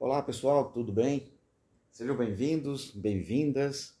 Olá 0.00 0.22
pessoal, 0.22 0.70
tudo 0.70 0.92
bem? 0.92 1.28
Sejam 1.90 2.16
bem-vindos, 2.16 2.92
bem-vindas 2.92 3.98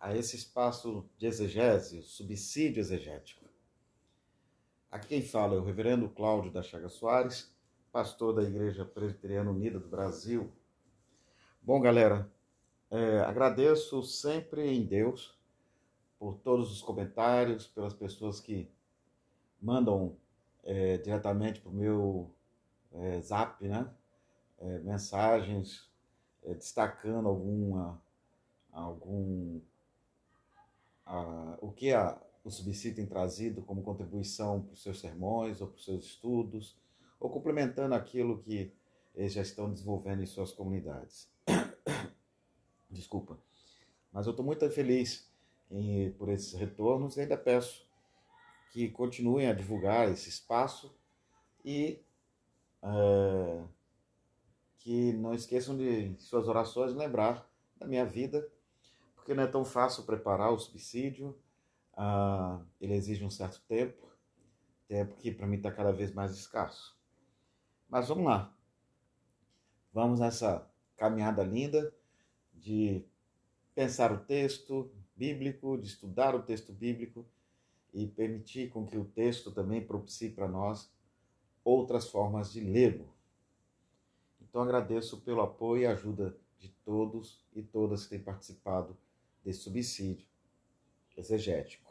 a 0.00 0.16
esse 0.16 0.36
espaço 0.36 1.06
de 1.18 1.26
exegese, 1.26 2.00
subsídio 2.00 2.80
exegético. 2.80 3.44
Aqui 4.90 5.08
quem 5.08 5.20
fala 5.20 5.54
é 5.54 5.58
o 5.58 5.62
Reverendo 5.62 6.08
Cláudio 6.08 6.50
da 6.50 6.62
Chaga 6.62 6.88
Soares, 6.88 7.54
pastor 7.92 8.34
da 8.34 8.42
Igreja 8.42 8.86
Presbiteriana 8.86 9.50
Unida 9.50 9.78
do 9.78 9.86
Brasil. 9.86 10.50
Bom, 11.60 11.78
galera, 11.78 12.32
é, 12.90 13.18
agradeço 13.18 14.02
sempre 14.02 14.66
em 14.66 14.82
Deus 14.82 15.38
por 16.18 16.38
todos 16.38 16.72
os 16.72 16.80
comentários, 16.80 17.66
pelas 17.66 17.92
pessoas 17.92 18.40
que 18.40 18.66
mandam 19.60 20.16
é, 20.62 20.96
diretamente 20.96 21.60
para 21.60 21.70
o 21.70 21.74
meu 21.74 22.34
é, 22.90 23.20
zap, 23.20 23.62
né? 23.68 23.94
É, 24.64 24.78
mensagens 24.78 25.86
é, 26.42 26.54
destacando 26.54 27.28
alguma, 27.28 28.00
algum, 28.72 29.60
a, 31.04 31.58
o 31.60 31.70
que 31.70 31.92
a, 31.92 32.18
o 32.42 32.50
subsídio 32.50 32.96
tem 32.96 33.06
trazido 33.06 33.62
como 33.62 33.82
contribuição 33.82 34.62
para 34.62 34.72
os 34.72 34.82
seus 34.82 35.00
sermões 35.00 35.60
ou 35.60 35.68
para 35.68 35.76
os 35.76 35.84
seus 35.84 36.04
estudos, 36.06 36.76
ou 37.20 37.30
complementando 37.30 37.94
aquilo 37.94 38.38
que 38.38 38.72
eles 39.14 39.34
já 39.34 39.42
estão 39.42 39.70
desenvolvendo 39.70 40.22
em 40.22 40.26
suas 40.26 40.52
comunidades. 40.52 41.30
Desculpa. 42.90 43.38
Mas 44.12 44.26
eu 44.26 44.30
estou 44.30 44.44
muito 44.44 44.68
feliz 44.70 45.30
em, 45.70 46.10
por 46.12 46.28
esses 46.30 46.52
retornos 46.54 47.16
e 47.16 47.20
ainda 47.20 47.36
peço 47.36 47.86
que 48.72 48.88
continuem 48.88 49.46
a 49.46 49.52
divulgar 49.52 50.08
esse 50.10 50.28
espaço 50.28 50.94
e 51.64 52.02
é, 52.82 53.64
que 54.84 55.14
não 55.14 55.32
esqueçam 55.32 55.74
de 55.74 56.14
suas 56.18 56.46
orações 56.46 56.94
lembrar 56.94 57.50
da 57.78 57.86
minha 57.86 58.04
vida, 58.04 58.46
porque 59.16 59.32
não 59.32 59.42
é 59.42 59.46
tão 59.46 59.64
fácil 59.64 60.04
preparar 60.04 60.52
o 60.52 60.58
suicídio, 60.58 61.34
ah, 61.94 62.60
ele 62.78 62.92
exige 62.92 63.24
um 63.24 63.30
certo 63.30 63.62
tempo, 63.66 64.06
tempo 64.86 65.16
que 65.16 65.32
para 65.32 65.46
mim 65.46 65.56
está 65.56 65.72
cada 65.72 65.90
vez 65.90 66.12
mais 66.12 66.32
escasso. 66.32 66.94
Mas 67.88 68.08
vamos 68.08 68.26
lá, 68.26 68.54
vamos 69.90 70.20
nessa 70.20 70.70
caminhada 70.98 71.42
linda 71.42 71.90
de 72.52 73.02
pensar 73.74 74.12
o 74.12 74.18
texto 74.18 74.92
bíblico, 75.16 75.78
de 75.78 75.86
estudar 75.86 76.34
o 76.34 76.42
texto 76.42 76.74
bíblico 76.74 77.24
e 77.94 78.06
permitir 78.06 78.68
com 78.68 78.84
que 78.84 78.98
o 78.98 79.06
texto 79.06 79.50
também 79.50 79.80
propicie 79.80 80.28
para 80.28 80.46
nós 80.46 80.92
outras 81.64 82.10
formas 82.10 82.52
de 82.52 82.60
lê-lo. 82.60 83.13
Então 84.54 84.62
agradeço 84.62 85.20
pelo 85.22 85.40
apoio 85.40 85.82
e 85.82 85.86
ajuda 85.86 86.38
de 86.60 86.68
todos 86.84 87.44
e 87.56 87.60
todas 87.60 88.04
que 88.04 88.10
têm 88.10 88.22
participado 88.22 88.96
desse 89.44 89.62
subsídio 89.62 90.28
exegético. 91.16 91.90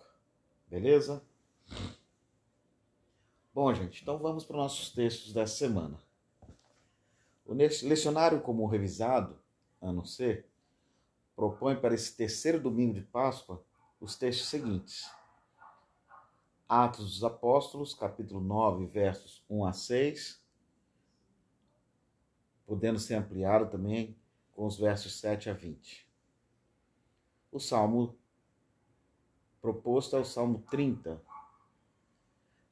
Beleza? 0.67 1.22
Bom, 3.53 3.73
gente, 3.73 4.02
então 4.02 4.17
vamos 4.17 4.45
para 4.45 4.55
os 4.55 4.61
nossos 4.61 4.92
textos 4.92 5.33
dessa 5.33 5.58
semana. 5.58 6.00
O 7.45 7.53
lecionário 7.53 8.39
comum 8.39 8.66
revisado, 8.66 9.38
ano 9.81 10.05
C, 10.05 10.45
propõe 11.36 11.75
para 11.75 11.94
esse 11.94 12.16
terceiro 12.16 12.61
domingo 12.61 12.94
de 12.94 13.02
Páscoa 13.02 13.61
os 14.00 14.16
textos 14.16 14.48
seguintes. 14.48 15.11
Atos 16.66 17.16
dos 17.16 17.25
Apóstolos, 17.25 17.94
capítulo 17.94 18.39
9, 18.39 18.86
versos 18.86 19.44
1 19.50 19.66
a 19.66 19.73
6, 19.73 20.42
podendo 22.66 23.00
ser 23.00 23.16
ampliado 23.16 23.69
também 23.69 24.16
com 24.52 24.66
os 24.66 24.78
versos 24.78 25.19
7 25.19 25.50
a 25.50 25.53
20. 25.53 26.08
O 27.52 27.59
salmo 27.59 28.16
proposto 29.61 30.15
é 30.15 30.20
o 30.20 30.26
salmo 30.26 30.64
30. 30.70 31.21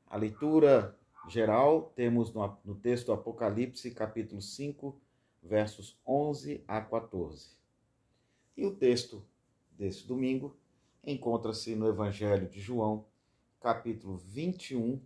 A 0.07 0.17
leitura 0.17 0.97
geral 1.29 1.91
temos 1.95 2.33
no, 2.33 2.57
no 2.65 2.75
texto 2.75 3.07
do 3.07 3.13
Apocalipse, 3.13 3.91
capítulo 3.91 4.41
5, 4.41 4.99
versos 5.41 5.97
11 6.05 6.63
a 6.67 6.81
14. 6.81 7.49
E 8.57 8.65
o 8.65 8.75
texto 8.75 9.23
desse 9.71 10.05
domingo 10.05 10.55
encontra-se 11.03 11.75
no 11.75 11.87
Evangelho 11.87 12.47
de 12.49 12.59
João, 12.59 13.05
capítulo 13.59 14.17
21, 14.17 15.01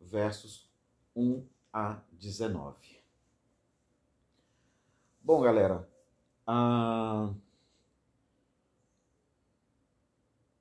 versos 0.00 0.70
1 1.16 1.44
a 1.72 2.00
19. 2.12 2.99
Bom, 5.22 5.42
galera, 5.42 5.86
ah, 6.46 7.30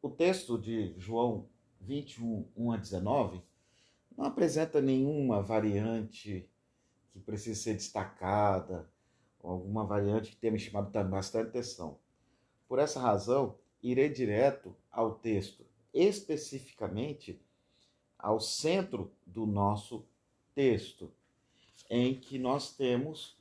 o 0.01 0.09
texto 0.09 0.57
de 0.57 0.93
João 0.99 1.47
21, 1.79 2.45
1 2.57 2.71
a 2.73 2.77
19 2.77 3.41
não 4.17 4.25
apresenta 4.25 4.81
nenhuma 4.81 5.41
variante 5.41 6.47
que 7.13 7.19
precise 7.21 7.61
ser 7.61 7.73
destacada, 7.75 8.91
ou 9.39 9.51
alguma 9.51 9.85
variante 9.85 10.31
que 10.31 10.35
tenha 10.35 10.51
me 10.51 10.59
chamado 10.59 10.91
bastante 11.09 11.47
atenção. 11.47 11.97
Por 12.67 12.79
essa 12.79 12.99
razão, 12.99 13.57
irei 13.81 14.09
direto 14.09 14.75
ao 14.91 15.15
texto, 15.15 15.65
especificamente 15.93 17.41
ao 18.17 18.41
centro 18.41 19.09
do 19.25 19.45
nosso 19.45 20.05
texto, 20.53 21.09
em 21.89 22.19
que 22.19 22.37
nós 22.37 22.75
temos 22.75 23.38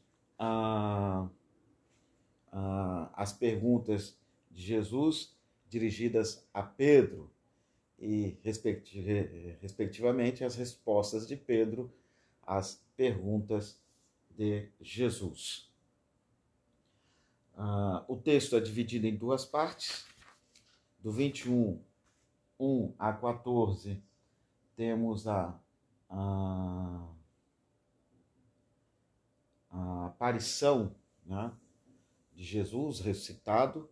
as 3.14 3.32
perguntas 3.32 4.16
de 4.50 4.62
Jesus 4.62 5.36
dirigidas 5.68 6.46
a 6.54 6.62
Pedro 6.62 7.30
e, 7.98 8.38
respectivamente, 9.60 10.44
as 10.44 10.54
respostas 10.54 11.26
de 11.26 11.36
Pedro 11.36 11.92
às 12.46 12.80
perguntas 12.96 13.80
de 14.30 14.68
Jesus. 14.80 15.68
Uh, 17.56 18.04
o 18.06 18.16
texto 18.16 18.56
é 18.56 18.60
dividido 18.60 19.06
em 19.06 19.16
duas 19.16 19.44
partes. 19.44 20.06
Do 21.00 21.10
21, 21.10 21.80
1 22.58 22.94
a 22.98 23.12
14, 23.12 24.00
temos 24.76 25.26
a, 25.26 25.58
a 26.08 27.04
a 29.78 30.06
aparição 30.06 30.94
né, 31.24 31.52
de 32.34 32.42
Jesus 32.42 33.00
ressuscitado 33.00 33.88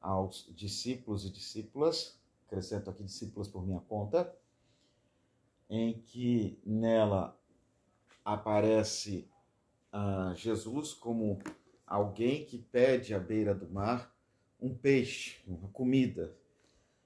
aos 0.00 0.52
discípulos 0.54 1.24
e 1.24 1.30
discípulas, 1.30 2.18
acrescento 2.46 2.90
aqui 2.90 3.02
discípulas 3.02 3.48
por 3.48 3.66
minha 3.66 3.80
conta, 3.80 4.32
em 5.68 6.00
que 6.00 6.60
nela 6.64 7.38
aparece 8.24 9.28
uh, 9.92 10.34
Jesus 10.34 10.92
como 10.92 11.38
alguém 11.86 12.44
que 12.44 12.58
pede 12.58 13.14
à 13.14 13.18
beira 13.18 13.54
do 13.54 13.68
mar 13.68 14.14
um 14.60 14.74
peixe, 14.74 15.40
uma 15.46 15.68
comida. 15.68 16.34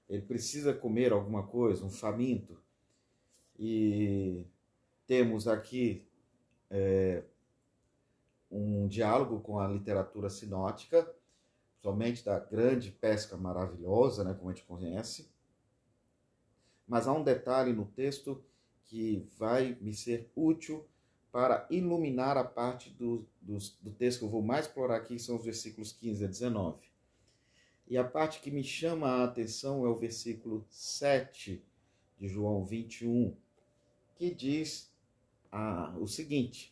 Ele 0.09 0.21
precisa 0.21 0.73
comer 0.73 1.11
alguma 1.11 1.43
coisa, 1.47 1.85
um 1.85 1.89
faminto. 1.89 2.57
E 3.57 4.45
temos 5.05 5.47
aqui 5.47 6.07
é, 6.69 7.23
um 8.51 8.87
diálogo 8.87 9.39
com 9.39 9.59
a 9.59 9.67
literatura 9.67 10.29
sinótica, 10.29 11.09
somente 11.81 12.23
da 12.23 12.37
grande 12.39 12.91
pesca 12.91 13.37
maravilhosa, 13.37 14.23
né, 14.23 14.33
como 14.33 14.49
a 14.49 14.53
gente 14.53 14.65
conhece. 14.65 15.31
Mas 16.87 17.07
há 17.07 17.13
um 17.13 17.23
detalhe 17.23 17.71
no 17.73 17.85
texto 17.85 18.43
que 18.85 19.25
vai 19.37 19.77
me 19.79 19.93
ser 19.93 20.29
útil 20.35 20.85
para 21.31 21.65
iluminar 21.69 22.37
a 22.37 22.43
parte 22.43 22.89
do, 22.89 23.25
do, 23.41 23.57
do 23.81 23.91
texto 23.91 24.19
que 24.19 24.25
eu 24.25 24.29
vou 24.29 24.41
mais 24.41 24.65
explorar 24.65 24.97
aqui, 24.97 25.17
são 25.17 25.37
os 25.37 25.45
versículos 25.45 25.93
15 25.93 26.25
a 26.25 26.27
19. 26.27 26.91
E 27.87 27.97
a 27.97 28.03
parte 28.03 28.41
que 28.41 28.51
me 28.51 28.63
chama 28.63 29.07
a 29.07 29.23
atenção 29.23 29.85
é 29.85 29.89
o 29.89 29.97
versículo 29.97 30.65
7 30.69 31.63
de 32.19 32.27
João 32.27 32.65
21, 32.65 33.35
que 34.15 34.33
diz 34.33 34.93
ah, 35.51 35.95
o 35.99 36.07
seguinte: 36.07 36.70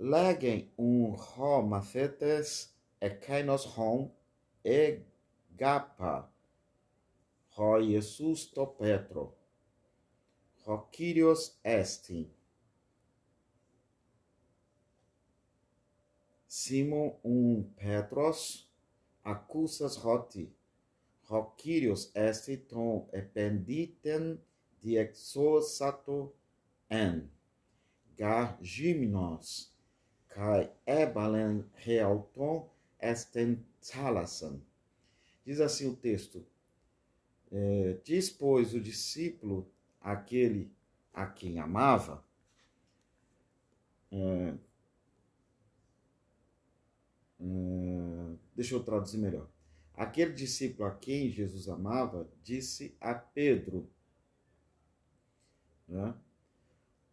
Legem 0.00 0.66
un 0.78 1.12
ho 1.12 1.60
mafetes 1.60 2.72
e 2.98 3.10
kainos 3.10 3.66
hom 3.76 4.10
e 4.64 5.02
gapa. 5.58 6.26
Ho 7.54 7.82
Jesus 7.82 8.46
to 8.46 8.64
Petro. 8.66 9.34
Ho 10.64 10.78
Kyrios 10.90 11.58
esti. 11.62 12.30
Simon 16.48 17.12
un 17.22 17.64
Petros 17.76 18.70
accusas 19.22 19.98
hoti. 20.02 20.48
Ho 21.28 21.42
Kyrios 21.58 22.08
esti 22.14 22.56
ton 22.56 23.04
ependiten 23.12 24.38
di 24.80 24.96
exosato 24.96 26.32
en. 26.88 27.28
Gar 28.16 28.56
gymnos 28.62 29.69
kai 30.30 30.70
ebalen 30.86 31.64
realton 31.84 32.68
esten 32.98 33.58
thalasan. 33.80 34.60
Diz 35.44 35.60
assim 35.60 35.88
o 35.88 35.96
texto: 35.96 36.44
é, 37.50 37.98
diz, 38.04 38.30
pois, 38.30 38.74
o 38.74 38.80
discípulo 38.80 39.70
aquele 40.00 40.72
a 41.12 41.26
quem 41.26 41.58
amava, 41.58 42.24
é, 44.12 44.54
é, 47.40 48.36
deixa 48.54 48.74
eu 48.74 48.82
traduzir 48.82 49.18
melhor. 49.18 49.48
Aquele 49.94 50.32
discípulo 50.32 50.88
a 50.88 50.94
quem 50.94 51.30
Jesus 51.30 51.68
amava 51.68 52.30
disse 52.42 52.96
a 53.00 53.14
Pedro: 53.14 53.90
né? 55.90 56.14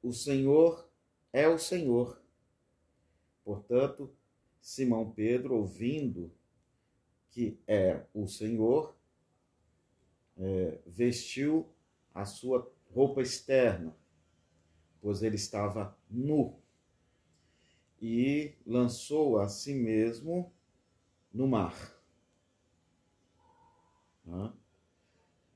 O 0.02 0.14
Senhor 0.14 0.88
é 1.34 1.48
o 1.48 1.58
Senhor. 1.58 2.22
Portanto, 3.48 4.14
Simão 4.60 5.10
Pedro, 5.10 5.56
ouvindo 5.56 6.30
que 7.30 7.58
é 7.66 8.04
o 8.14 8.28
Senhor, 8.28 8.94
é, 10.36 10.82
vestiu 10.86 11.66
a 12.14 12.26
sua 12.26 12.70
roupa 12.92 13.22
externa, 13.22 13.96
pois 15.00 15.24
ele 15.24 15.38
estava 15.38 15.98
nu, 16.10 16.60
e 18.02 18.54
lançou 18.66 19.40
a 19.40 19.48
si 19.48 19.74
mesmo 19.74 20.52
no 21.34 21.48
mar. 21.48 21.74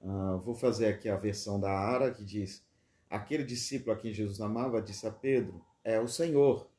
Ah, 0.02 0.38
vou 0.38 0.56
fazer 0.56 0.88
aqui 0.88 1.10
a 1.10 1.18
versão 1.18 1.60
da 1.60 1.70
Ara 1.70 2.14
que 2.14 2.24
diz: 2.24 2.66
Aquele 3.10 3.44
discípulo 3.44 3.92
a 3.92 3.98
quem 3.98 4.14
Jesus 4.14 4.40
amava 4.40 4.82
disse 4.82 5.06
a 5.06 5.12
Pedro: 5.12 5.62
É 5.84 6.00
o 6.00 6.08
Senhor. 6.08 6.71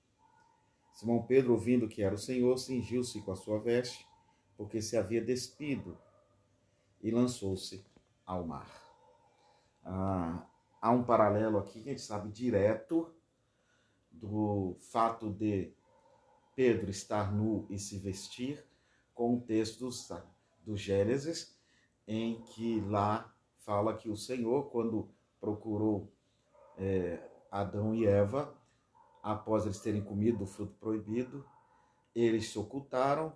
Simão 0.92 1.22
Pedro, 1.22 1.52
ouvindo 1.52 1.88
que 1.88 2.02
era 2.02 2.14
o 2.14 2.18
Senhor, 2.18 2.56
cingiu-se 2.58 3.20
com 3.22 3.32
a 3.32 3.36
sua 3.36 3.58
veste, 3.58 4.06
porque 4.56 4.80
se 4.80 4.96
havia 4.96 5.22
despido, 5.24 5.96
e 7.02 7.10
lançou-se 7.10 7.84
ao 8.24 8.46
mar. 8.46 8.70
Ah, 9.84 10.46
há 10.80 10.90
um 10.90 11.02
paralelo 11.02 11.58
aqui 11.58 11.82
que 11.82 11.88
a 11.88 11.92
gente 11.92 12.02
sabe 12.02 12.30
direto 12.30 13.12
do 14.10 14.76
fato 14.92 15.30
de 15.30 15.72
Pedro 16.54 16.90
estar 16.90 17.32
nu 17.32 17.66
e 17.68 17.78
se 17.78 17.98
vestir 17.98 18.64
com 19.14 19.36
o 19.36 19.40
texto 19.40 19.88
do, 20.64 20.76
Gênesis, 20.76 21.58
em 22.06 22.40
que 22.42 22.80
lá 22.82 23.34
fala 23.58 23.96
que 23.96 24.08
o 24.08 24.16
Senhor, 24.16 24.70
quando 24.70 25.08
procurou 25.40 26.12
é, 26.78 27.20
Adão 27.50 27.94
e 27.94 28.06
Eva, 28.06 28.54
após 29.22 29.64
eles 29.64 29.80
terem 29.80 30.02
comido 30.02 30.44
o 30.44 30.46
fruto 30.46 30.74
proibido, 30.80 31.44
eles 32.14 32.50
se 32.50 32.58
ocultaram 32.58 33.34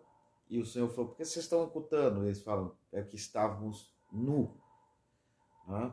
e 0.49 0.59
o 0.59 0.67
Senhor 0.67 0.88
falou: 0.91 1.09
Por 1.09 1.17
que 1.17 1.25
vocês 1.25 1.44
estão 1.44 1.62
ocultando? 1.62 2.25
Eles 2.25 2.43
falam: 2.43 2.73
É 2.93 3.03
que 3.03 3.17
estávamos 3.17 3.94
nu. 4.12 4.55
Né? 5.67 5.93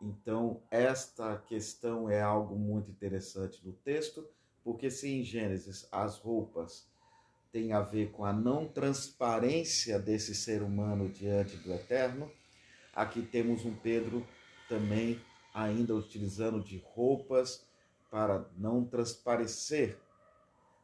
Então, 0.00 0.62
esta 0.70 1.36
questão 1.38 2.08
é 2.08 2.20
algo 2.20 2.56
muito 2.56 2.90
interessante 2.90 3.62
do 3.62 3.72
texto, 3.72 4.26
porque 4.62 4.90
se 4.90 5.08
em 5.08 5.22
Gênesis 5.22 5.88
as 5.90 6.18
roupas 6.18 6.86
têm 7.50 7.72
a 7.72 7.80
ver 7.80 8.10
com 8.12 8.24
a 8.24 8.32
não 8.32 8.68
transparência 8.68 9.98
desse 9.98 10.34
ser 10.34 10.62
humano 10.62 11.08
diante 11.08 11.56
do 11.56 11.72
Eterno, 11.72 12.30
aqui 12.94 13.22
temos 13.22 13.64
um 13.64 13.74
Pedro 13.74 14.26
também 14.68 15.20
ainda 15.54 15.94
utilizando 15.94 16.62
de 16.62 16.78
roupas 16.78 17.66
para 18.10 18.48
não 18.56 18.84
transparecer 18.84 19.98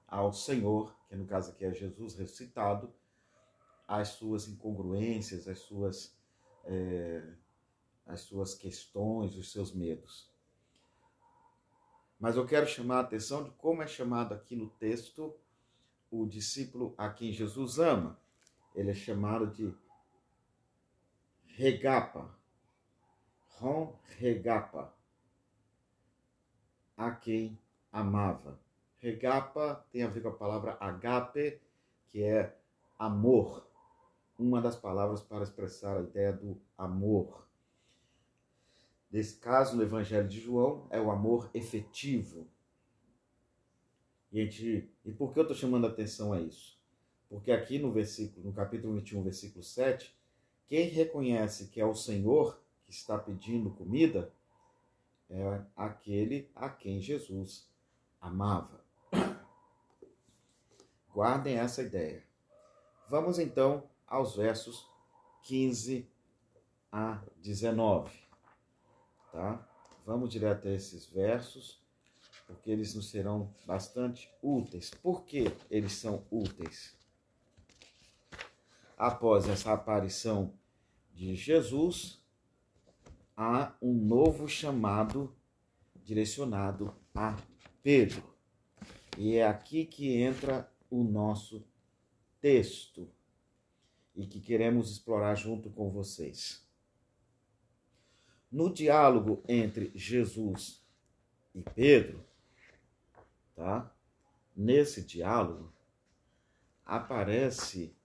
ao 0.06 0.32
Senhor, 0.32 0.94
que 1.08 1.16
no 1.16 1.26
caso 1.26 1.50
aqui 1.50 1.64
é 1.64 1.72
Jesus 1.72 2.14
ressuscitado, 2.14 2.92
as 3.86 4.08
suas 4.08 4.48
incongruências, 4.48 5.48
as 5.48 5.58
suas, 5.60 6.16
é, 6.64 7.22
as 8.06 8.20
suas 8.20 8.54
questões, 8.54 9.36
os 9.36 9.52
seus 9.52 9.74
medos. 9.74 10.30
Mas 12.18 12.36
eu 12.36 12.46
quero 12.46 12.66
chamar 12.66 12.98
a 12.98 13.00
atenção 13.00 13.42
de 13.42 13.50
como 13.52 13.82
é 13.82 13.86
chamado 13.86 14.32
aqui 14.32 14.54
no 14.54 14.70
texto 14.70 15.34
o 16.10 16.26
discípulo 16.26 16.94
a 16.96 17.08
quem 17.08 17.32
Jesus 17.32 17.78
ama. 17.78 18.20
Ele 18.74 18.90
é 18.90 18.94
chamado 18.94 19.46
de 19.48 19.74
regapa, 21.44 22.34
Ron 23.58 23.98
Regapa, 24.18 24.94
a 27.06 27.10
quem 27.10 27.58
amava. 27.90 28.58
Regapa 28.98 29.84
tem 29.90 30.02
a 30.02 30.08
ver 30.08 30.22
com 30.22 30.28
a 30.28 30.34
palavra 30.34 30.76
agape, 30.80 31.60
que 32.08 32.22
é 32.22 32.56
amor, 32.98 33.66
uma 34.38 34.60
das 34.60 34.76
palavras 34.76 35.20
para 35.20 35.42
expressar 35.42 35.96
a 35.98 36.02
ideia 36.02 36.32
do 36.32 36.60
amor. 36.78 37.46
Nesse 39.10 39.36
caso, 39.36 39.76
no 39.76 39.82
Evangelho 39.82 40.28
de 40.28 40.40
João, 40.40 40.86
é 40.90 41.00
o 41.00 41.10
amor 41.10 41.50
efetivo. 41.52 42.46
E, 44.32 44.40
gente, 44.42 44.90
e 45.04 45.12
por 45.12 45.32
que 45.32 45.38
eu 45.38 45.42
estou 45.42 45.56
chamando 45.56 45.86
a 45.86 45.90
atenção 45.90 46.32
a 46.32 46.40
isso? 46.40 46.80
Porque 47.28 47.50
aqui 47.50 47.78
no 47.78 47.92
versículo, 47.92 48.46
no 48.46 48.52
capítulo 48.52 48.94
21, 48.94 49.22
versículo 49.22 49.64
7, 49.64 50.14
quem 50.66 50.88
reconhece 50.88 51.68
que 51.68 51.80
é 51.80 51.84
o 51.84 51.94
Senhor 51.94 52.62
que 52.84 52.92
está 52.92 53.18
pedindo 53.18 53.70
comida 53.70 54.32
é 55.32 55.64
aquele 55.74 56.50
a 56.54 56.68
quem 56.68 57.00
Jesus 57.00 57.66
amava. 58.20 58.84
Guardem 61.10 61.56
essa 61.56 61.82
ideia. 61.82 62.22
Vamos 63.08 63.38
então 63.38 63.88
aos 64.06 64.36
versos 64.36 64.86
15 65.42 66.08
a 66.90 67.22
19. 67.42 68.10
Tá? 69.32 69.66
Vamos 70.04 70.30
direto 70.30 70.68
a 70.68 70.72
esses 70.72 71.06
versos, 71.06 71.82
porque 72.46 72.70
eles 72.70 72.94
nos 72.94 73.10
serão 73.10 73.54
bastante 73.66 74.30
úteis. 74.42 74.90
Por 74.90 75.24
que 75.24 75.44
eles 75.70 75.92
são 75.92 76.26
úteis? 76.30 76.94
Após 78.98 79.48
essa 79.48 79.72
aparição 79.72 80.52
de 81.14 81.34
Jesus, 81.34 82.21
há 83.36 83.74
um 83.80 83.92
novo 83.92 84.48
chamado 84.48 85.34
direcionado 85.96 86.94
a 87.14 87.36
Pedro. 87.82 88.22
E 89.16 89.36
é 89.36 89.46
aqui 89.46 89.84
que 89.84 90.16
entra 90.16 90.70
o 90.90 91.04
nosso 91.04 91.64
texto 92.40 93.08
e 94.14 94.26
que 94.26 94.40
queremos 94.40 94.90
explorar 94.90 95.34
junto 95.34 95.70
com 95.70 95.90
vocês. 95.90 96.66
No 98.50 98.72
diálogo 98.72 99.42
entre 99.48 99.90
Jesus 99.94 100.84
e 101.54 101.62
Pedro, 101.62 102.22
tá? 103.54 103.94
Nesse 104.54 105.02
diálogo 105.02 105.72
aparece 106.84 107.96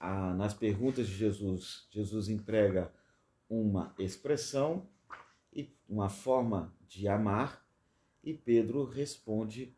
ah, 0.00 0.34
nas 0.34 0.54
perguntas 0.54 1.06
de 1.06 1.14
Jesus, 1.14 1.86
Jesus 1.90 2.28
emprega 2.28 2.92
uma 3.48 3.94
expressão 3.98 4.86
e 5.52 5.72
uma 5.88 6.08
forma 6.08 6.74
de 6.86 7.08
amar, 7.08 7.64
e 8.22 8.34
Pedro 8.34 8.84
responde 8.84 9.74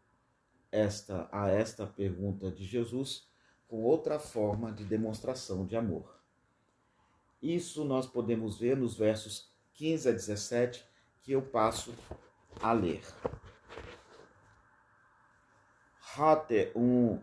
esta 0.73 1.29
a 1.31 1.49
esta 1.49 1.87
pergunta 1.87 2.51
de 2.51 2.65
Jesus 2.65 3.29
com 3.69 3.83
outra 3.83 4.19
forma 4.19 4.73
de 4.73 4.85
demonstração 4.85 5.65
de 5.65 5.77
amor. 5.77 6.21
Isso 7.41 7.85
nós 7.85 8.07
podemos 8.07 8.59
ver 8.59 8.77
nos 8.77 8.97
versos 8.97 9.49
15 9.75 10.09
a 10.09 10.13
17 10.13 10.85
que 11.23 11.33
eu 11.33 11.43
passo 11.43 11.95
a 12.61 12.73
ler. 12.73 13.03
Hatte 16.17 16.73
um 16.75 17.21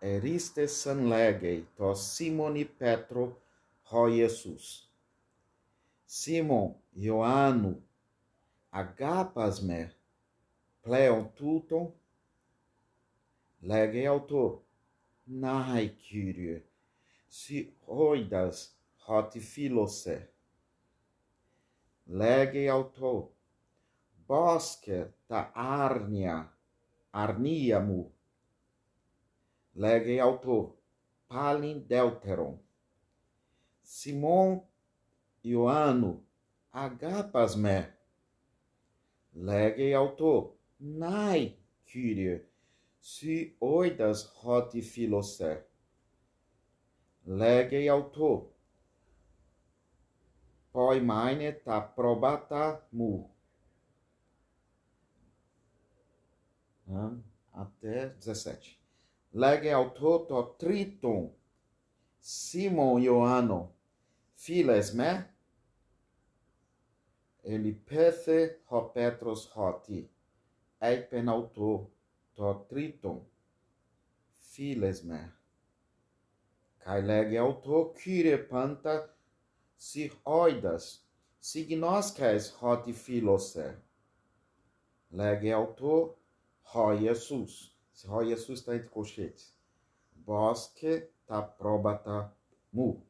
eriste 0.00 0.68
sanlegei 0.68 1.66
to 1.76 1.94
Simoni 1.94 2.64
Petro 2.64 3.36
ho 3.90 4.10
Jesus 4.10 4.93
Simon 6.16 6.66
Ioannu 7.04 7.72
agapasme 8.80 9.78
pleon 10.82 11.24
tuton 11.36 11.86
lege 13.70 14.02
auto 14.12 14.42
nai 15.44 15.86
kyrie 16.04 16.56
si 17.38 17.56
hoidas 17.94 18.58
hoti 19.06 19.40
philose 19.50 20.16
lege 22.20 22.62
auto 22.76 23.12
bosque 24.28 24.98
ta 25.28 25.40
arnia 25.54 26.36
arniamu 27.22 28.00
palin 31.28 31.78
deuteron 31.90 32.54
Simon 33.96 34.50
Ioanno, 35.44 36.24
agapasme. 36.72 37.92
Lege 39.34 39.94
auto, 39.94 40.56
nai, 40.78 41.54
Kyrie, 41.84 42.46
si 43.00 43.56
oidas 43.60 44.24
hoti 44.40 44.80
philose. 44.80 45.64
Lege 47.26 47.88
auto. 47.88 48.52
Poi 50.72 51.00
maine 51.00 51.52
ta 51.62 51.80
probata 51.80 52.88
mu. 52.92 53.28
Até 57.52 58.16
17. 58.18 58.78
Lege 59.32 59.72
auto 59.72 60.24
to 60.26 60.54
triton. 60.58 61.30
Simon 62.20 63.02
Ioanno. 63.02 63.74
Files 64.34 64.92
me? 64.94 65.33
Ele 67.44 67.72
pethe 67.72 68.60
ho 68.70 68.80
Petros 68.88 69.44
hoti. 69.54 70.08
Ei 70.80 71.02
penauto 71.02 71.90
to 72.34 72.54
triton. 72.68 73.20
Files 74.32 75.02
me. 75.04 75.20
Kai 76.84 77.00
lege 77.02 77.38
auto 77.38 77.92
kyrie 77.98 78.38
panta 78.38 79.10
si 79.76 80.10
oidas. 80.24 81.00
Signosces 81.40 82.50
hoti 82.60 82.92
filose. 82.92 83.74
Lege 85.12 85.52
auto 85.52 86.16
ho 86.72 86.96
Jesus. 86.96 87.74
Se 87.92 88.08
ho 88.08 88.24
Jesus 88.24 88.60
está 88.60 88.74
entre 88.74 88.88
colchetes. 88.88 89.52
Bosque 90.14 91.10
ta 91.26 91.42
probata 91.42 92.32
mu. 92.72 93.02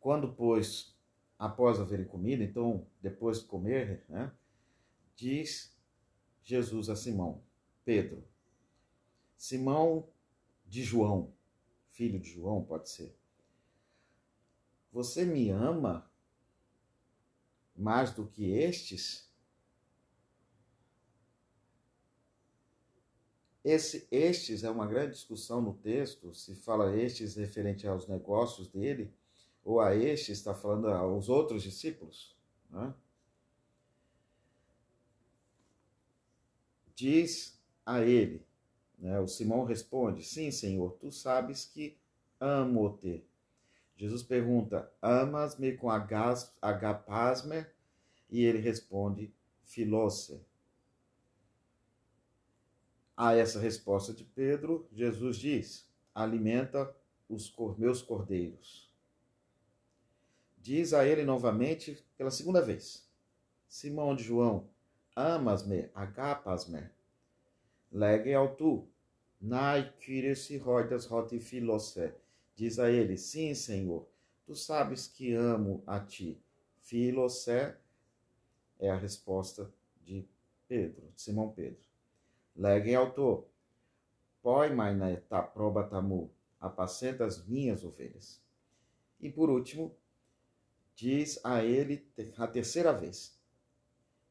Quando, 0.00 0.32
pois, 0.32 0.95
após 1.38 1.78
haverem 1.78 2.06
comido, 2.06 2.42
então, 2.42 2.86
depois 3.00 3.40
de 3.40 3.46
comer, 3.46 4.04
né, 4.08 4.32
diz 5.14 5.76
Jesus 6.42 6.88
a 6.88 6.96
Simão, 6.96 7.42
Pedro, 7.84 8.24
Simão 9.36 10.08
de 10.66 10.82
João, 10.82 11.32
filho 11.90 12.18
de 12.18 12.30
João, 12.30 12.64
pode 12.64 12.88
ser. 12.88 13.14
Você 14.92 15.24
me 15.24 15.50
ama 15.50 16.10
mais 17.76 18.12
do 18.14 18.26
que 18.26 18.50
estes? 18.50 19.30
Esse 23.62 24.06
estes 24.10 24.64
é 24.64 24.70
uma 24.70 24.86
grande 24.86 25.12
discussão 25.12 25.60
no 25.60 25.74
texto, 25.74 26.32
se 26.34 26.54
fala 26.54 26.96
estes 26.96 27.34
referente 27.34 27.86
aos 27.86 28.06
negócios 28.06 28.68
dele, 28.68 29.12
ou 29.66 29.80
a 29.80 29.96
este 29.96 30.30
está 30.30 30.54
falando 30.54 30.86
aos 30.86 31.28
outros 31.28 31.60
discípulos. 31.60 32.36
Né? 32.70 32.94
Diz 36.94 37.60
a 37.84 38.00
ele, 38.00 38.46
né, 38.96 39.18
o 39.18 39.26
Simão 39.26 39.64
responde: 39.64 40.22
Sim, 40.22 40.52
Senhor, 40.52 40.92
tu 41.00 41.10
sabes 41.10 41.64
que 41.64 41.98
amo-te. 42.38 43.26
Jesus 43.96 44.22
pergunta: 44.22 44.88
Amas-me 45.02 45.76
com 45.76 45.90
agapasme? 45.90 47.66
E 48.30 48.44
ele 48.44 48.58
responde: 48.58 49.34
Filóce. 49.64 50.40
A 53.16 53.34
essa 53.34 53.58
resposta 53.58 54.12
de 54.12 54.22
Pedro, 54.22 54.88
Jesus 54.92 55.38
diz: 55.38 55.90
Alimenta 56.14 56.94
os 57.28 57.52
meus 57.76 58.00
cordeiros. 58.00 58.85
Diz 60.66 60.92
a 60.92 61.06
ele 61.06 61.22
novamente 61.22 62.04
pela 62.18 62.28
segunda 62.28 62.60
vez: 62.60 63.08
Simão 63.68 64.16
de 64.16 64.24
João, 64.24 64.68
amas-me, 65.14 65.88
agapas-me. 65.94 66.90
Legue 67.92 68.34
ao 68.34 68.56
tu, 68.56 68.84
nai 69.40 69.92
kyrios 70.00 70.50
roidas 70.60 71.06
roti 71.06 71.38
filose. 71.38 72.12
Diz 72.56 72.80
a 72.80 72.90
ele: 72.90 73.16
Sim, 73.16 73.54
Senhor, 73.54 74.08
tu 74.44 74.56
sabes 74.56 75.06
que 75.06 75.34
amo 75.34 75.84
a 75.86 76.00
ti. 76.00 76.36
Filose 76.80 77.76
é 78.80 78.90
a 78.90 78.96
resposta 78.96 79.72
de 80.02 80.26
Pedro, 80.66 81.06
de 81.14 81.22
Simão 81.22 81.52
Pedro. 81.52 81.78
Legue 82.56 82.92
ao 82.92 83.12
tu, 83.12 83.44
poi 84.42 84.70
maina 84.70 85.16
ta 85.28 85.44
probatamu, 85.44 86.28
apacenta 86.58 87.24
as 87.24 87.46
minhas 87.46 87.84
ovelhas. 87.84 88.42
E 89.20 89.30
por 89.30 89.48
último, 89.48 89.94
diz 90.96 91.38
a 91.44 91.62
ele 91.62 92.04
a 92.38 92.46
terceira 92.48 92.92
vez: 92.92 93.38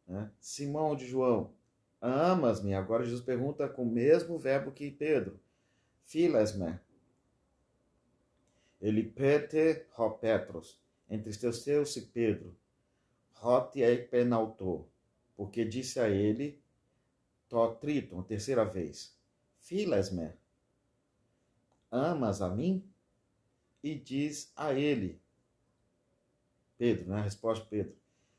né? 0.08 0.30
Simão 0.40 0.96
de 0.96 1.06
João, 1.06 1.54
amas-me? 2.02 2.74
Agora 2.74 3.06
Jesus 3.06 3.24
pergunta 3.24 3.70
com 3.70 3.84
o 3.84 3.92
mesmo 3.92 4.38
verbo 4.38 4.72
que 4.72 4.92
Pedro: 4.92 5.40
Files-me. 6.02 6.80
Ele 8.82 9.04
pete 9.04 9.86
ho 9.98 10.12
Petros, 10.12 10.78
entristeceu-se 11.10 12.02
Pedro, 12.08 12.56
rote 13.34 13.82
e 13.82 13.98
penaltou, 13.98 14.90
porque 15.36 15.64
disse 15.64 16.00
a 16.00 16.10
ele, 16.10 16.62
to 17.48 17.76
triton, 17.76 18.22
terceira 18.22 18.66
vez, 18.66 19.18
Files-me, 19.60 20.34
amas 21.90 22.42
a 22.42 22.50
mim? 22.50 22.84
E 23.82 23.96
diz 23.96 24.52
a 24.56 24.74
ele, 24.74 25.20
Pedro, 26.78 27.10
né? 27.10 27.20
A 27.20 27.24
resposta 27.24 27.66
Pedro: 27.66 27.96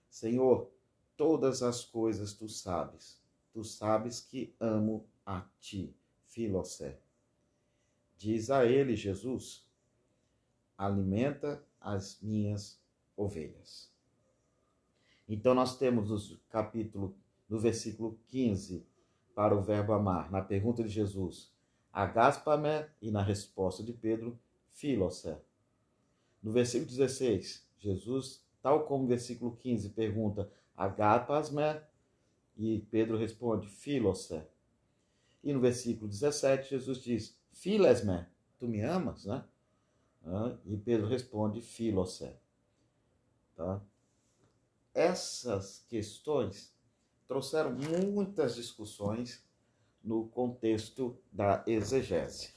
Senhor, 0.09 0.71
todas 1.17 1.63
as 1.63 1.85
coisas 1.85 2.33
tu 2.35 2.49
sabes. 2.49 3.21
Tu 3.53 3.65
sabes 3.65 4.21
que 4.21 4.55
amo 4.61 5.07
a 5.25 5.43
ti, 5.61 5.95
Filocé. 6.27 6.99
Diz 8.19 8.51
a 8.51 8.65
ele 8.65 8.95
Jesus: 8.95 9.67
Alimenta 10.77 11.65
as 11.81 12.21
minhas 12.21 12.79
ovelhas. 13.17 13.91
Então 15.29 15.55
nós 15.55 15.77
temos 15.77 16.11
no 16.11 16.39
capítulo, 16.51 17.17
no 17.49 17.59
versículo 17.59 18.19
15, 18.29 18.87
para 19.35 19.57
o 19.57 19.63
verbo 19.63 19.93
amar, 19.93 20.31
na 20.31 20.41
pergunta 20.41 20.83
de 20.83 20.89
Jesus, 20.89 21.53
agaspame, 21.93 22.87
e 23.03 23.11
na 23.11 23.23
resposta 23.23 23.83
de 23.83 23.93
Pedro, 23.93 24.39
filocé. 24.71 25.41
No 26.43 26.53
versículo 26.53 26.89
16, 26.89 27.66
Jesus, 27.87 28.45
tal 28.61 28.85
como 28.85 29.05
o 29.05 29.07
versículo 29.07 29.57
15 29.57 29.91
pergunta, 29.91 30.51
agapasme, 30.77 31.81
e 32.57 32.81
Pedro 32.91 33.17
responde, 33.17 33.69
filose. 33.69 34.43
E 35.45 35.53
no 35.53 35.61
versículo 35.61 36.09
17, 36.09 36.71
Jesus 36.71 37.03
diz, 37.03 37.39
filesme, 37.53 38.27
tu 38.59 38.67
me 38.67 38.81
amas, 38.83 39.25
né? 39.27 39.45
E 40.65 40.77
Pedro 40.77 41.07
responde, 41.07 41.61
filose. 41.61 42.31
Tá? 43.55 43.81
Essas 44.93 45.85
questões 45.89 46.75
trouxeram 47.29 47.73
muitas 47.73 48.57
discussões 48.57 49.45
no 50.03 50.27
contexto 50.29 51.17
da 51.31 51.63
exegese. 51.67 52.55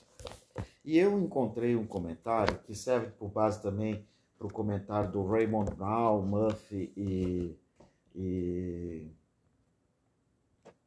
E 0.83 0.97
eu 0.97 1.19
encontrei 1.19 1.75
um 1.75 1.85
comentário 1.85 2.59
que 2.59 2.73
serve 2.73 3.11
por 3.11 3.29
base 3.29 3.61
também 3.61 4.07
para 4.39 4.47
o 4.47 4.53
comentário 4.53 5.11
do 5.11 5.27
Raymond 5.27 5.75
Brown, 5.75 6.21
Murphy 6.25 6.93
e, 6.95 7.55
e. 8.15 9.11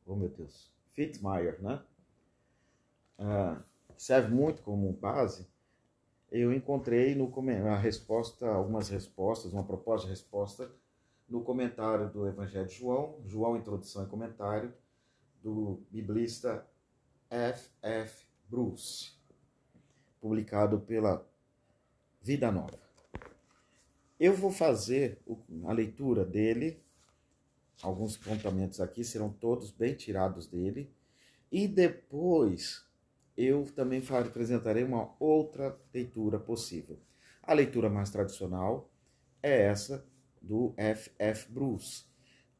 Oh 0.06 0.16
meu 0.16 0.30
Deus, 0.30 0.72
Fitzmyer, 0.94 1.60
né? 1.62 1.82
Ah, 3.18 3.62
serve 3.96 4.34
muito 4.34 4.62
como 4.62 4.90
base. 4.94 5.46
Eu 6.30 6.50
encontrei 6.50 7.14
no 7.14 7.30
a 7.68 7.76
resposta, 7.76 8.48
algumas 8.48 8.88
respostas, 8.88 9.52
uma 9.52 9.64
proposta 9.64 10.06
de 10.06 10.12
resposta 10.12 10.72
no 11.28 11.42
comentário 11.42 12.08
do 12.08 12.26
Evangelho 12.26 12.66
de 12.66 12.74
João, 12.74 13.20
João 13.26 13.56
Introdução 13.56 14.04
e 14.04 14.08
Comentário, 14.08 14.72
do 15.42 15.82
biblista 15.90 16.66
F. 17.28 17.70
F. 17.82 18.26
Bruce, 18.48 19.12
publicado 20.20 20.80
pela 20.80 21.26
Vida 22.22 22.50
Nova. 22.50 22.91
Eu 24.24 24.36
vou 24.36 24.52
fazer 24.52 25.20
a 25.64 25.72
leitura 25.72 26.24
dele, 26.24 26.80
alguns 27.82 28.14
apontamentos 28.14 28.80
aqui 28.80 29.02
serão 29.02 29.32
todos 29.32 29.72
bem 29.72 29.96
tirados 29.96 30.46
dele, 30.46 30.94
e 31.50 31.66
depois 31.66 32.86
eu 33.36 33.64
também 33.74 34.00
apresentarei 34.10 34.84
uma 34.84 35.12
outra 35.18 35.76
leitura 35.92 36.38
possível. 36.38 37.00
A 37.42 37.52
leitura 37.52 37.90
mais 37.90 38.10
tradicional 38.10 38.88
é 39.42 39.62
essa 39.62 40.06
do 40.40 40.72
F. 40.76 41.10
F. 41.18 41.50
Bruce, 41.50 42.04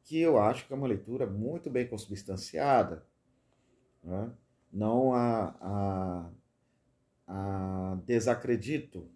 que 0.02 0.19
eu 0.19 0.40
acho 0.40 0.66
que 0.66 0.73
é 0.73 0.76
uma 0.76 0.88
leitura 0.88 1.28
muito 1.28 1.71
bem 1.71 1.87
consubstanciada. 1.87 3.07
Né? 4.02 4.33
Não 4.73 5.14
a, 5.14 5.54
a, 5.61 6.31
a 7.28 7.99
desacredito, 8.04 9.09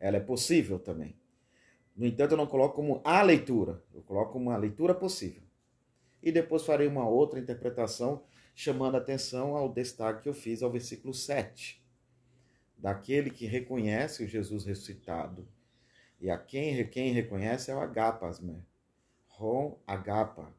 ela 0.00 0.16
é 0.16 0.20
possível 0.20 0.80
também. 0.80 1.16
No 1.96 2.04
entanto, 2.06 2.32
eu 2.32 2.36
não 2.36 2.46
coloco 2.46 2.76
como 2.76 3.00
a 3.02 3.22
leitura, 3.22 3.82
eu 3.94 4.02
coloco 4.02 4.32
como 4.32 4.50
uma 4.50 4.56
leitura 4.56 4.94
possível. 4.94 5.42
E 6.22 6.30
depois 6.30 6.64
farei 6.64 6.86
uma 6.86 7.08
outra 7.08 7.40
interpretação 7.40 8.22
chamando 8.54 8.96
atenção 8.96 9.56
ao 9.56 9.72
destaque 9.72 10.22
que 10.22 10.28
eu 10.28 10.34
fiz 10.34 10.62
ao 10.62 10.70
versículo 10.70 11.14
7. 11.14 11.82
Daquele 12.76 13.30
que 13.30 13.46
reconhece 13.46 14.24
o 14.24 14.28
Jesus 14.28 14.64
ressuscitado. 14.64 15.48
E 16.20 16.28
a 16.28 16.38
quem, 16.38 16.86
quem 16.88 17.12
reconhece 17.12 17.70
é 17.70 17.74
o 17.74 17.80
agapasmer. 17.80 18.60
Rom 19.26 19.78
agapa, 19.86 20.54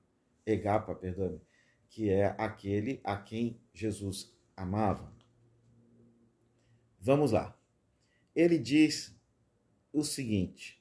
egapa, 0.45 0.93
perdão, 0.93 1.41
que 1.89 2.09
é 2.09 2.35
aquele 2.37 2.99
a 3.03 3.17
quem 3.17 3.59
Jesus 3.73 4.31
amava. 4.55 5.11
Vamos 6.99 7.31
lá. 7.31 7.57
Ele 8.35 8.57
diz 8.57 9.15
o 9.91 10.03
seguinte: 10.03 10.76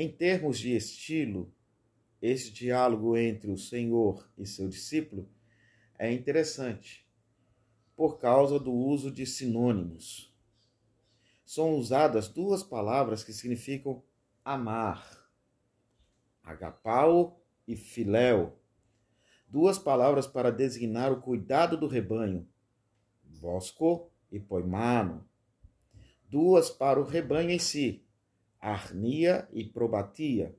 em 0.00 0.10
termos 0.10 0.58
de 0.58 0.74
estilo, 0.74 1.52
esse 2.22 2.50
diálogo 2.50 3.18
entre 3.18 3.50
o 3.50 3.58
Senhor 3.58 4.26
e 4.38 4.46
seu 4.46 4.66
discípulo 4.66 5.28
é 5.98 6.10
interessante, 6.10 7.06
por 7.94 8.18
causa 8.18 8.58
do 8.58 8.72
uso 8.72 9.10
de 9.10 9.26
sinônimos. 9.26 10.34
São 11.44 11.74
usadas 11.74 12.28
duas 12.28 12.62
palavras 12.62 13.22
que 13.22 13.34
significam 13.34 14.02
amar, 14.42 15.30
agapau 16.42 17.44
e 17.68 17.76
filéu, 17.76 18.58
duas 19.46 19.78
palavras 19.78 20.26
para 20.26 20.50
designar 20.50 21.12
o 21.12 21.20
cuidado 21.20 21.76
do 21.76 21.86
rebanho, 21.86 22.48
bosco 23.22 24.10
e 24.32 24.40
poimano, 24.40 25.28
duas 26.26 26.70
para 26.70 26.98
o 26.98 27.04
rebanho 27.04 27.50
em 27.50 27.58
si, 27.58 28.06
arnia 28.60 29.48
e 29.52 29.64
probatia, 29.64 30.54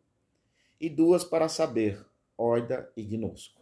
e 0.79 0.89
duas 0.89 1.23
para 1.23 1.47
saber, 1.47 2.03
oida 2.35 2.91
e 2.97 3.03
gnosco. 3.03 3.61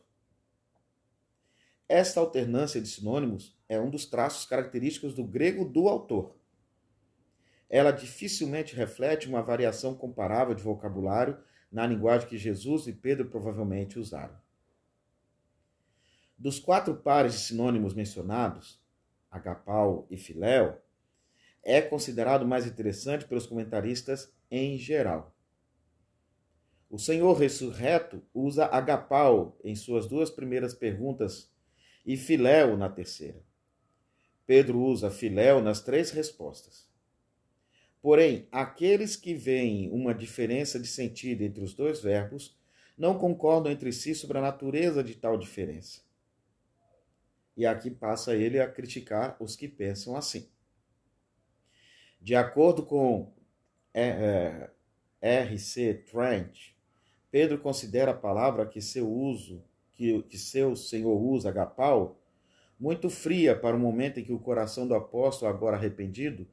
Esta 1.87 2.19
alternância 2.19 2.79
de 2.79 2.87
sinônimos 2.87 3.57
é 3.67 3.79
um 3.79 3.89
dos 3.89 4.05
traços 4.05 4.45
característicos 4.45 5.13
do 5.13 5.23
grego 5.23 5.65
do 5.65 5.89
autor. 5.89 6.35
Ela 7.69 7.91
dificilmente 7.91 8.75
reflete 8.75 9.27
uma 9.27 9.41
variação 9.41 9.95
comparável 9.95 10.55
de 10.55 10.63
vocabulário 10.63 11.37
na 11.71 11.85
linguagem 11.85 12.27
que 12.27 12.37
Jesus 12.37 12.87
e 12.87 12.93
Pedro 12.93 13.29
provavelmente 13.29 13.99
usaram. 13.99 14.35
Dos 16.37 16.57
quatro 16.57 16.95
pares 16.95 17.33
de 17.33 17.39
sinônimos 17.39 17.93
mencionados, 17.93 18.81
agapau 19.29 20.07
e 20.09 20.17
filéu, 20.17 20.81
é 21.63 21.81
considerado 21.81 22.47
mais 22.47 22.65
interessante 22.65 23.25
pelos 23.25 23.45
comentaristas 23.45 24.31
em 24.49 24.77
geral. 24.77 25.35
O 26.89 26.97
Senhor 26.97 27.33
ressurreto 27.33 28.23
usa 28.33 28.65
agapau 28.65 29.57
em 29.63 29.75
suas 29.75 30.07
duas 30.07 30.29
primeiras 30.29 30.73
perguntas 30.73 31.51
e 32.05 32.17
filéu 32.17 32.75
na 32.75 32.89
terceira. 32.89 33.43
Pedro 34.47 34.79
usa 34.79 35.11
filéu 35.11 35.61
nas 35.61 35.81
três 35.81 36.09
respostas. 36.09 36.89
Porém, 38.01 38.47
aqueles 38.51 39.15
que 39.15 39.35
veem 39.35 39.91
uma 39.91 40.15
diferença 40.15 40.79
de 40.79 40.87
sentido 40.87 41.43
entre 41.43 41.63
os 41.63 41.73
dois 41.73 42.01
verbos 42.01 42.57
não 42.97 43.17
concordam 43.17 43.71
entre 43.71 43.93
si 43.93 44.15
sobre 44.15 44.37
a 44.37 44.41
natureza 44.41 45.03
de 45.03 45.13
tal 45.13 45.37
diferença. 45.37 46.01
E 47.55 47.65
aqui 47.65 47.91
passa 47.91 48.35
ele 48.35 48.59
a 48.59 48.67
criticar 48.67 49.37
os 49.39 49.55
que 49.55 49.67
pensam 49.67 50.15
assim. 50.15 50.49
De 52.21 52.35
acordo 52.35 52.83
com 52.83 53.31
é, 53.93 54.69
é, 55.21 55.41
R.C. 55.41 56.05
Trent, 56.11 56.73
Pedro 57.31 57.59
considera 57.59 58.11
a 58.11 58.17
palavra 58.17 58.65
que 58.65 58.81
seu 58.81 59.09
uso, 59.09 59.63
que, 59.93 60.21
que 60.23 60.37
seu 60.37 60.75
Senhor 60.75 61.15
usa, 61.15 61.49
agapau, 61.49 62.19
muito 62.79 63.09
fria 63.09 63.55
para 63.55 63.75
o 63.75 63.79
momento 63.79 64.19
em 64.19 64.23
que 64.23 64.33
o 64.33 64.39
coração 64.39 64.87
do 64.87 64.95
apóstolo, 64.95 65.51
agora 65.51 65.75
arrependido, 65.75 66.47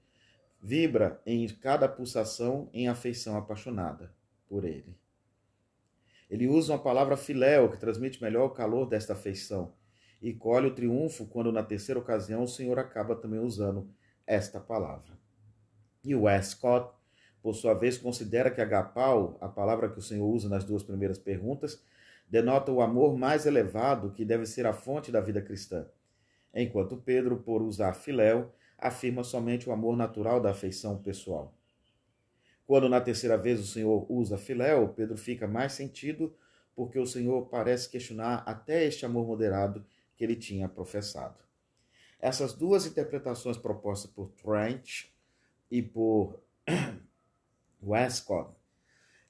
vibra 0.60 1.20
em 1.24 1.46
cada 1.48 1.88
pulsação 1.88 2.68
em 2.72 2.88
afeição 2.88 3.36
apaixonada 3.36 4.12
por 4.48 4.64
ele. 4.64 4.96
Ele 6.28 6.48
usa 6.48 6.72
uma 6.72 6.78
palavra 6.78 7.16
filéu, 7.16 7.70
que 7.70 7.78
transmite 7.78 8.20
melhor 8.20 8.46
o 8.46 8.50
calor 8.50 8.86
desta 8.86 9.12
afeição, 9.12 9.72
e 10.20 10.32
colhe 10.32 10.66
o 10.66 10.74
triunfo 10.74 11.26
quando, 11.26 11.52
na 11.52 11.62
terceira 11.62 12.00
ocasião, 12.00 12.42
o 12.42 12.48
Senhor 12.48 12.78
acaba 12.78 13.14
também 13.14 13.38
usando 13.38 13.88
esta 14.26 14.58
palavra. 14.58 15.16
E 16.06 16.14
Westcott, 16.14 16.94
por 17.42 17.52
sua 17.54 17.74
vez, 17.74 17.98
considera 17.98 18.48
que 18.48 18.60
agapau, 18.60 19.36
a 19.40 19.48
palavra 19.48 19.88
que 19.88 19.98
o 19.98 20.02
Senhor 20.02 20.24
usa 20.24 20.48
nas 20.48 20.62
duas 20.62 20.84
primeiras 20.84 21.18
perguntas, 21.18 21.82
denota 22.28 22.70
o 22.70 22.80
amor 22.80 23.18
mais 23.18 23.44
elevado 23.44 24.12
que 24.12 24.24
deve 24.24 24.46
ser 24.46 24.66
a 24.66 24.72
fonte 24.72 25.10
da 25.10 25.20
vida 25.20 25.42
cristã, 25.42 25.84
enquanto 26.54 26.96
Pedro, 26.96 27.38
por 27.38 27.60
usar 27.60 27.92
filéu, 27.92 28.52
afirma 28.78 29.24
somente 29.24 29.68
o 29.68 29.72
amor 29.72 29.96
natural 29.96 30.40
da 30.40 30.50
afeição 30.50 31.02
pessoal. 31.02 31.52
Quando 32.66 32.88
na 32.88 33.00
terceira 33.00 33.36
vez 33.36 33.58
o 33.58 33.66
Senhor 33.66 34.06
usa 34.08 34.38
filéu, 34.38 34.88
Pedro 34.90 35.16
fica 35.16 35.48
mais 35.48 35.72
sentido, 35.72 36.32
porque 36.74 37.00
o 37.00 37.06
Senhor 37.06 37.46
parece 37.46 37.88
questionar 37.88 38.44
até 38.46 38.84
este 38.84 39.04
amor 39.04 39.26
moderado 39.26 39.84
que 40.16 40.22
ele 40.22 40.36
tinha 40.36 40.68
professado. 40.68 41.38
Essas 42.20 42.52
duas 42.52 42.86
interpretações 42.86 43.56
propostas 43.56 44.10
por 44.10 44.30
Trent 44.30 45.06
e 45.70 45.82
por 45.82 46.40
Westcott, 47.82 48.54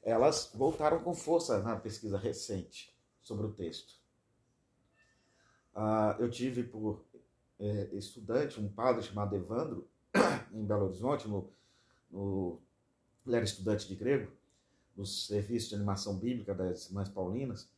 elas 0.02 0.50
voltaram 0.54 1.02
com 1.02 1.14
força 1.14 1.62
na 1.62 1.76
pesquisa 1.76 2.16
recente 2.16 2.96
sobre 3.22 3.46
o 3.46 3.52
texto. 3.52 3.94
Uh, 5.74 6.20
eu 6.20 6.30
tive 6.30 6.62
por 6.62 7.04
é, 7.58 7.88
estudante, 7.92 8.60
um 8.60 8.68
padre 8.68 9.02
chamado 9.02 9.34
Evandro, 9.34 9.88
em 10.52 10.64
Belo 10.64 10.86
Horizonte, 10.86 11.28
no, 11.28 11.50
no, 12.10 12.60
ele 13.26 13.36
era 13.36 13.44
estudante 13.44 13.88
de 13.88 13.94
grego, 13.94 14.30
no 14.96 15.04
serviço 15.04 15.70
de 15.70 15.74
animação 15.74 16.16
bíblica 16.16 16.54
das 16.54 16.86
Irmãs 16.86 17.08
Paulinas, 17.08 17.68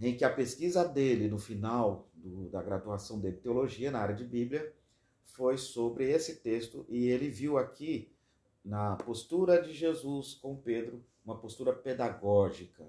em 0.00 0.16
que 0.16 0.24
a 0.24 0.32
pesquisa 0.32 0.86
dele 0.86 1.28
no 1.28 1.38
final 1.38 2.08
do, 2.14 2.48
da 2.50 2.62
graduação 2.62 3.20
de 3.20 3.32
teologia 3.32 3.90
na 3.90 3.98
área 3.98 4.14
de 4.14 4.24
Bíblia 4.24 4.72
foi 5.34 5.56
sobre 5.56 6.10
esse 6.10 6.36
texto 6.36 6.84
e 6.88 7.08
ele 7.08 7.28
viu 7.28 7.58
aqui 7.58 8.10
na 8.64 8.96
postura 8.96 9.62
de 9.62 9.72
Jesus 9.72 10.34
com 10.34 10.56
Pedro 10.56 11.04
uma 11.24 11.38
postura 11.38 11.72
pedagógica. 11.72 12.86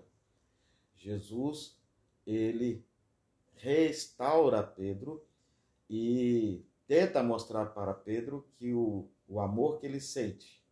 Jesus 0.96 1.78
ele 2.26 2.86
restaura 3.56 4.64
Pedro 4.64 5.24
e 5.90 6.64
tenta 6.88 7.22
mostrar 7.22 7.68
para 7.68 7.94
Pedro 7.94 8.48
que 8.56 8.74
o, 8.74 9.08
o 9.28 9.40
amor 9.40 9.80
que 9.80 9.86
ele 9.86 10.00
sente, 10.00 10.64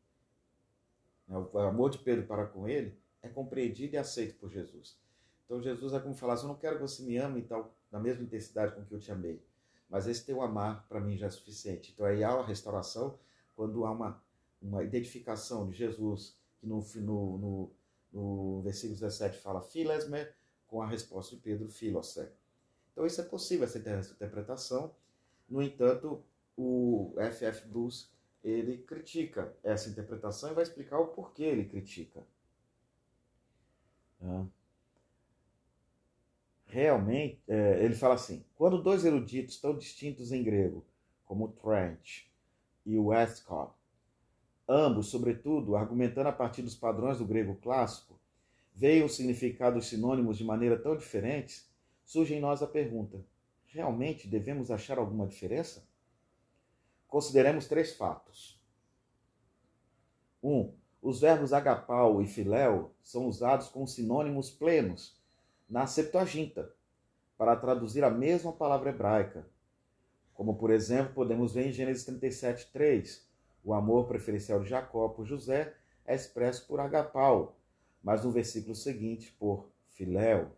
né, 1.27 1.38
o 1.38 1.60
amor 1.60 1.89
de 1.89 1.99
Pedro 1.99 2.25
para 2.25 2.45
com 2.47 2.67
ele, 2.67 2.97
é 3.21 3.27
compreendido 3.27 3.95
e 3.95 3.97
aceito 3.97 4.38
por 4.39 4.49
Jesus. 4.49 4.97
Então 5.45 5.62
Jesus 5.62 5.93
é 5.93 5.99
como 5.99 6.15
falar 6.15 6.34
assim, 6.34 6.43
eu 6.43 6.49
não 6.49 6.60
quero 6.60 6.75
que 6.75 6.82
você 6.82 7.03
me 7.03 7.17
ame 7.17 7.41
tal, 7.41 7.75
na 7.91 7.99
mesma 7.99 8.23
intensidade 8.23 8.75
com 8.75 8.86
que 8.86 8.93
eu 8.93 8.99
te 8.99 9.12
amei, 9.12 9.41
mas 9.89 10.08
esse 10.08 10.26
teu 10.26 10.41
amar 10.41 10.86
para 10.88 11.00
mim 11.00 11.17
já 11.17 11.28
é 11.28 11.30
suficiente. 11.30 11.91
Então 11.93 12.06
aí 12.06 12.23
há 12.23 12.32
a 12.32 12.45
restauração 12.45 13.17
quando 13.56 13.86
há 13.86 13.91
uma, 13.91 14.21
uma 14.62 14.84
identificação 14.84 15.69
de 15.69 15.78
Jesus, 15.78 16.38
que 16.60 16.67
no, 16.67 16.86
no, 16.95 17.38
no, 17.38 17.71
no 18.13 18.62
versículo 18.62 19.00
17 19.00 19.39
fala 19.39 19.62
filesme, 19.62 20.28
com 20.67 20.82
a 20.82 20.88
resposta 20.88 21.36
de 21.36 21.41
Pedro, 21.41 21.69
filosé. 21.69 22.32
Então 22.91 23.06
isso 23.06 23.21
é 23.21 23.23
possível, 23.23 23.65
essa 23.65 23.78
interpretação. 23.78 24.93
No 25.47 25.62
entanto, 25.62 26.23
o 26.58 27.13
F.F. 27.17 27.67
Bruce 27.67 28.08
ele 28.43 28.78
critica 28.80 29.56
essa 29.63 29.89
interpretação 29.89 30.52
e 30.52 30.54
vai 30.54 30.63
explicar 30.63 31.00
o 31.00 31.08
porquê 31.08 31.43
ele 31.43 31.65
critica. 31.65 32.23
Realmente, 36.78 37.42
é, 37.48 37.84
ele 37.84 37.96
fala 37.96 38.13
assim: 38.13 38.46
quando 38.56 38.84
dois 38.84 39.04
eruditos 39.04 39.60
tão 39.60 39.76
distintos 39.76 40.32
em 40.32 40.44
grego, 40.44 40.86
como 41.26 41.48
Trent 41.48 42.26
e 42.86 42.96
Westcott, 43.00 43.74
ambos, 44.70 45.08
sobretudo, 45.08 45.76
argumentando 45.76 46.30
a 46.30 46.32
partir 46.32 46.62
dos 46.62 46.76
padrões 46.76 47.18
do 47.18 47.26
grego 47.26 47.56
clássico, 47.56 48.20
veem 48.76 49.04
os 49.04 49.16
significados 49.16 49.88
sinônimos 49.88 50.38
de 50.38 50.44
maneira 50.44 50.78
tão 50.78 50.96
diferentes, 50.96 51.68
surge 52.06 52.36
em 52.36 52.40
nós 52.40 52.62
a 52.62 52.68
pergunta: 52.68 53.26
realmente 53.66 54.28
devemos 54.28 54.70
achar 54.70 55.00
alguma 55.00 55.26
diferença? 55.26 55.84
Consideremos 57.08 57.68
três 57.68 57.96
fatos. 57.96 58.62
1. 60.44 60.52
Um, 60.52 60.74
os 61.02 61.22
verbos 61.22 61.54
agapau 61.54 62.22
e 62.22 62.28
filéu 62.28 62.94
são 63.02 63.26
usados 63.26 63.68
como 63.68 63.88
sinônimos 63.88 64.52
plenos 64.52 65.18
na 65.69 65.86
Septuaginta 65.86 66.71
para 67.38 67.56
traduzir 67.56 68.03
a 68.03 68.10
mesma 68.10 68.51
palavra 68.51 68.89
hebraica. 68.89 69.45
Como, 70.34 70.56
por 70.56 70.71
exemplo, 70.71 71.13
podemos 71.13 71.53
ver 71.53 71.67
em 71.67 71.71
Gênesis 71.71 72.06
37, 72.06 72.71
3. 72.71 73.27
O 73.63 73.73
amor 73.73 74.08
preferencial 74.08 74.62
de 74.62 74.69
Jacó 74.69 75.10
por 75.10 75.25
José 75.25 75.73
é 76.06 76.15
expresso 76.15 76.65
por 76.67 76.80
agapau, 76.80 77.58
mas 78.01 78.23
no 78.23 78.32
versículo 78.32 78.75
seguinte 78.75 79.36
por 79.39 79.69
filéu. 79.89 80.51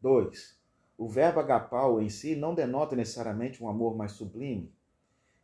2. 0.00 0.56
O 0.98 1.08
verbo 1.08 1.40
agapau 1.40 2.00
em 2.00 2.08
si 2.08 2.34
não 2.34 2.54
denota 2.54 2.96
necessariamente 2.96 3.62
um 3.62 3.68
amor 3.68 3.96
mais 3.96 4.12
sublime. 4.12 4.72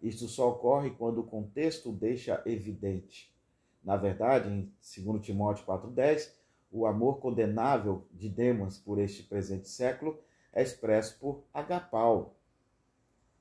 Isto 0.00 0.26
só 0.26 0.50
ocorre 0.50 0.90
quando 0.90 1.18
o 1.18 1.26
contexto 1.26 1.90
o 1.90 1.94
deixa 1.94 2.42
evidente. 2.46 3.32
Na 3.84 3.96
verdade, 3.96 4.48
em 4.48 4.72
2 5.04 5.24
Timóteo 5.24 5.64
4,10, 5.66 6.32
o 6.72 6.86
amor 6.86 7.18
condenável 7.20 8.06
de 8.10 8.28
Demas 8.28 8.78
por 8.78 8.98
este 8.98 9.22
presente 9.22 9.68
século 9.68 10.18
é 10.52 10.62
expresso 10.62 11.18
por 11.18 11.44
agapau. 11.52 12.34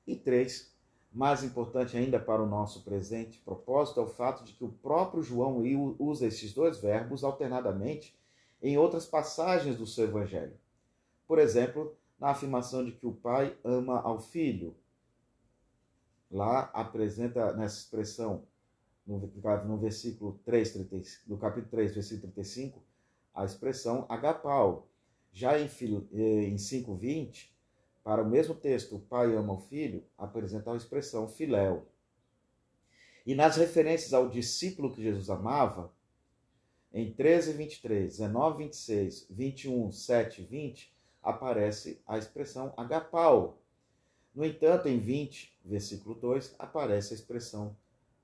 E 0.06 0.14
3. 0.14 0.70
Mais 1.10 1.42
importante 1.42 1.96
ainda 1.96 2.18
para 2.18 2.42
o 2.42 2.46
nosso 2.46 2.82
presente 2.84 3.38
propósito 3.38 4.00
é 4.00 4.02
o 4.02 4.08
fato 4.08 4.44
de 4.44 4.52
que 4.52 4.64
o 4.64 4.72
próprio 4.72 5.22
João 5.22 5.62
usa 5.98 6.26
esses 6.26 6.54
dois 6.54 6.78
verbos 6.78 7.22
alternadamente 7.22 8.18
em 8.62 8.78
outras 8.78 9.04
passagens 9.04 9.76
do 9.76 9.86
seu 9.86 10.04
evangelho. 10.04 10.56
Por 11.26 11.38
exemplo, 11.38 11.94
na 12.18 12.30
afirmação 12.30 12.84
de 12.84 12.92
que 12.92 13.04
o 13.04 13.12
pai 13.12 13.56
ama 13.64 14.00
ao 14.00 14.20
filho. 14.20 14.76
Lá 16.30 16.70
apresenta 16.72 17.52
nessa 17.52 17.80
expressão, 17.80 18.44
no, 19.04 19.78
versículo 19.78 20.40
3, 20.44 20.88
no 21.26 21.36
capítulo 21.36 21.70
3, 21.70 21.94
versículo 21.94 22.32
35, 22.32 22.82
a 23.34 23.44
expressão 23.44 24.06
agapau. 24.08 24.88
Já 25.32 25.58
em, 25.58 25.64
eh, 25.64 26.44
em 26.44 26.56
5.20, 26.56 27.52
para 28.04 28.22
o 28.22 28.28
mesmo 28.28 28.54
texto, 28.54 28.96
o 28.96 29.00
pai 29.00 29.34
ama 29.34 29.54
o 29.54 29.60
filho, 29.60 30.04
apresenta 30.18 30.72
a 30.72 30.76
expressão 30.76 31.28
filéu. 31.28 31.86
E 33.24 33.34
nas 33.34 33.56
referências 33.56 34.12
ao 34.12 34.28
discípulo 34.28 34.92
que 34.92 35.02
Jesus 35.02 35.30
amava, 35.30 35.92
em 36.92 37.10
13, 37.10 37.52
23, 37.52 38.18
19, 38.18 38.64
26, 38.64 39.26
21, 39.30 39.92
7 39.92 40.42
20, 40.42 40.92
aparece 41.22 42.02
a 42.06 42.18
expressão 42.18 42.74
agapau. 42.76 43.62
No 44.34 44.44
entanto, 44.44 44.88
em 44.88 44.98
20, 44.98 45.58
versículo 45.64 46.14
2, 46.14 46.54
aparece 46.58 47.14
a 47.14 47.16
expressão 47.16 47.76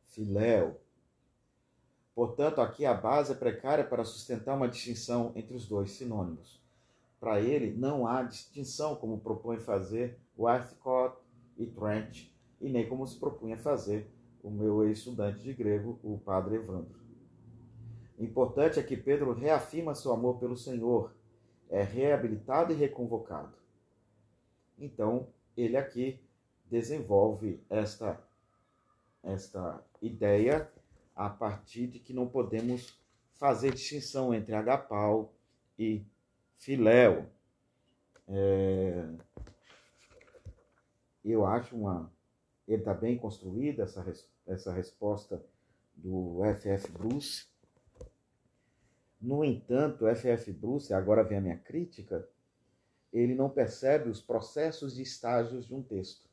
filéu. 0.07 0.81
Portanto, 2.19 2.61
aqui 2.61 2.85
a 2.85 2.93
base 2.93 3.31
é 3.31 3.37
precária 3.37 3.85
para 3.85 4.03
sustentar 4.03 4.57
uma 4.57 4.67
distinção 4.67 5.31
entre 5.37 5.55
os 5.55 5.69
dois 5.69 5.93
sinônimos. 5.93 6.61
Para 7.21 7.41
ele, 7.41 7.73
não 7.79 8.09
há 8.09 8.25
distinção 8.25 8.97
como 8.97 9.21
propõe 9.21 9.61
fazer 9.61 10.19
Westcott 10.37 11.17
e 11.57 11.65
Trent, 11.67 12.29
e 12.61 12.69
nem 12.69 12.89
como 12.89 13.07
se 13.07 13.17
propunha 13.21 13.57
fazer 13.57 14.11
o 14.43 14.51
meu 14.51 14.83
ex-estudante 14.83 15.45
de 15.45 15.55
grego, 15.55 16.01
o 16.03 16.19
padre 16.19 16.57
Evandro. 16.57 16.99
Importante 18.19 18.81
é 18.81 18.83
que 18.83 18.97
Pedro 18.97 19.33
reafirma 19.33 19.95
seu 19.95 20.13
amor 20.13 20.41
pelo 20.41 20.57
Senhor, 20.57 21.15
é 21.71 21.85
reabilitado 21.85 22.73
e 22.73 22.77
reconvocado. 22.77 23.55
Então, 24.77 25.29
ele 25.57 25.77
aqui 25.77 26.19
desenvolve 26.69 27.63
esta, 27.71 28.21
esta 29.23 29.81
ideia 30.03 30.69
a 31.19 31.29
partir 31.29 31.89
de 31.89 31.99
que 31.99 32.15
não 32.15 32.29
podemos 32.29 32.97
fazer 33.35 33.75
distinção 33.75 34.33
entre 34.33 34.55
agapau 34.55 35.35
e 35.77 36.07
filéu. 36.57 37.27
É, 38.29 39.09
eu 41.25 41.45
acho 41.45 41.77
uma. 41.77 42.11
Ele 42.67 42.81
está 42.81 42.95
bem 42.95 43.19
construída, 43.19 43.83
essa, 43.83 44.05
essa 44.47 44.73
resposta 44.73 45.45
do 45.97 46.45
F.F. 46.45 46.91
Bruce 46.93 47.47
no 49.21 49.45
entanto, 49.45 50.07
F.F. 50.07 50.53
Bruce, 50.53 50.95
agora 50.95 51.25
vem 51.25 51.39
a 51.39 51.41
minha 51.41 51.59
crítica, 51.59 52.29
ele 53.13 53.35
não 53.35 53.51
percebe 53.51 54.09
os 54.09 54.21
processos 54.21 54.95
de 54.95 55.03
estágios 55.03 55.67
de 55.67 55.75
um 55.75 55.83
texto. 55.83 56.29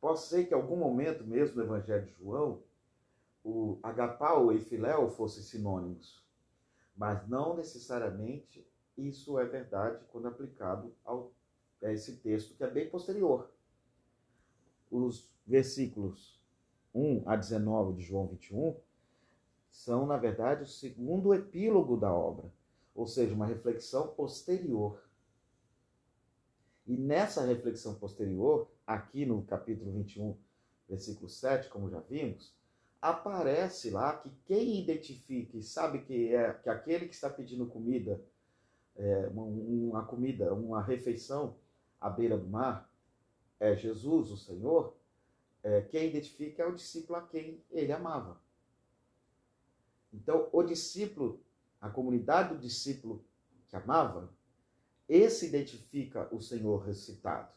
Pode 0.00 0.20
ser 0.20 0.46
que 0.46 0.54
em 0.54 0.56
algum 0.56 0.76
momento 0.76 1.24
mesmo 1.24 1.56
no 1.56 1.64
Evangelho 1.64 2.06
de 2.06 2.12
João, 2.12 2.62
o 3.48 3.78
agapau 3.82 4.52
e 4.52 4.60
filéu 4.60 5.08
fossem 5.08 5.42
sinônimos, 5.42 6.22
mas 6.94 7.26
não 7.26 7.56
necessariamente 7.56 8.68
isso 8.94 9.38
é 9.38 9.46
verdade 9.46 10.04
quando 10.12 10.28
aplicado 10.28 10.94
ao, 11.02 11.32
a 11.82 11.90
esse 11.90 12.18
texto 12.18 12.54
que 12.54 12.62
é 12.62 12.70
bem 12.70 12.90
posterior. 12.90 13.50
Os 14.90 15.32
versículos 15.46 16.38
1 16.94 17.22
a 17.26 17.36
19 17.36 17.94
de 17.94 18.02
João 18.02 18.26
21 18.26 18.76
são, 19.70 20.04
na 20.04 20.18
verdade, 20.18 20.64
o 20.64 20.66
segundo 20.66 21.32
epílogo 21.32 21.96
da 21.96 22.12
obra, 22.12 22.52
ou 22.94 23.06
seja, 23.06 23.34
uma 23.34 23.46
reflexão 23.46 24.08
posterior. 24.08 25.08
E 26.86 26.98
nessa 26.98 27.46
reflexão 27.46 27.94
posterior, 27.94 28.70
aqui 28.86 29.24
no 29.24 29.42
capítulo 29.42 29.92
21, 29.92 30.36
versículo 30.86 31.30
7, 31.30 31.70
como 31.70 31.88
já 31.88 32.00
vimos, 32.00 32.57
aparece 33.00 33.90
lá 33.90 34.16
que 34.16 34.30
quem 34.44 34.80
identifica 34.80 35.56
e 35.56 35.62
sabe 35.62 36.00
que 36.00 36.34
é 36.34 36.52
que 36.52 36.68
aquele 36.68 37.06
que 37.06 37.14
está 37.14 37.30
pedindo 37.30 37.66
comida, 37.66 38.20
é, 38.96 39.28
uma, 39.28 39.44
uma 39.44 40.04
comida, 40.04 40.52
uma 40.52 40.82
refeição 40.82 41.56
à 42.00 42.10
beira 42.10 42.36
do 42.36 42.48
mar, 42.48 42.90
é 43.60 43.74
Jesus, 43.74 44.30
o 44.30 44.36
Senhor, 44.36 44.96
é, 45.62 45.80
quem 45.82 46.08
identifica 46.08 46.62
é 46.62 46.66
o 46.66 46.74
discípulo 46.74 47.18
a 47.18 47.22
quem 47.22 47.62
ele 47.70 47.92
amava. 47.92 48.40
Então, 50.12 50.48
o 50.52 50.62
discípulo, 50.62 51.40
a 51.80 51.88
comunidade 51.88 52.54
do 52.54 52.60
discípulo 52.60 53.24
que 53.68 53.76
amava, 53.76 54.32
esse 55.08 55.46
identifica 55.46 56.28
o 56.34 56.40
Senhor 56.40 56.84
ressuscitado 56.84 57.52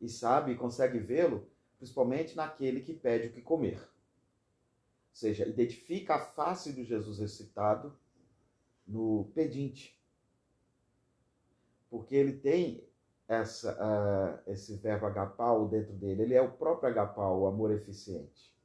e 0.00 0.08
sabe 0.08 0.52
e 0.52 0.56
consegue 0.56 0.98
vê-lo, 0.98 1.46
principalmente 1.78 2.36
naquele 2.36 2.80
que 2.80 2.92
pede 2.92 3.28
o 3.28 3.32
que 3.32 3.42
comer. 3.42 3.80
Seja, 5.18 5.48
identifica 5.48 6.14
a 6.14 6.20
face 6.20 6.72
do 6.72 6.84
Jesus 6.84 7.18
ressuscitado 7.18 7.92
no 8.86 9.28
pedinte. 9.34 10.00
Porque 11.90 12.14
ele 12.14 12.34
tem 12.34 12.88
essa, 13.26 13.72
uh, 13.74 14.48
esse 14.48 14.76
verbo 14.76 15.06
agapau 15.06 15.66
dentro 15.66 15.92
dele, 15.94 16.22
ele 16.22 16.34
é 16.34 16.40
o 16.40 16.52
próprio 16.52 16.88
agapau, 16.88 17.40
o 17.40 17.46
amor 17.48 17.72
eficiente. 17.72 18.56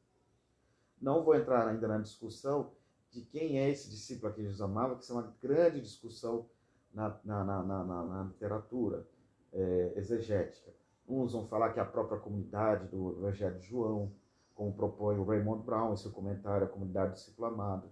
Não 1.01 1.23
vou 1.23 1.33
entrar 1.33 1.67
ainda 1.67 1.87
na 1.87 1.97
discussão 1.97 2.71
de 3.09 3.21
quem 3.21 3.57
é 3.57 3.71
esse 3.71 3.89
discípulo 3.89 4.31
que 4.31 4.43
Jesus 4.43 4.61
amava, 4.61 4.95
que 4.95 5.01
isso 5.01 5.11
é 5.11 5.15
uma 5.15 5.35
grande 5.41 5.81
discussão 5.81 6.47
na, 6.93 7.19
na, 7.25 7.43
na, 7.43 7.63
na, 7.63 7.83
na 7.83 8.23
literatura 8.25 9.07
é, 9.51 9.93
exegética. 9.95 10.71
Uns 11.09 11.33
vão 11.33 11.47
falar 11.47 11.73
que 11.73 11.79
é 11.79 11.81
a 11.81 11.85
própria 11.85 12.19
comunidade 12.19 12.89
do 12.89 13.17
Evangelho 13.17 13.57
de 13.57 13.65
João, 13.65 14.13
como 14.53 14.73
propõe 14.73 15.17
o 15.17 15.25
Raymond 15.25 15.63
Brown 15.63 15.93
em 15.93 15.97
seu 15.97 16.11
comentário, 16.11 16.67
a 16.67 16.69
comunidade 16.69 17.13
discípulo 17.13 17.47
amado. 17.47 17.91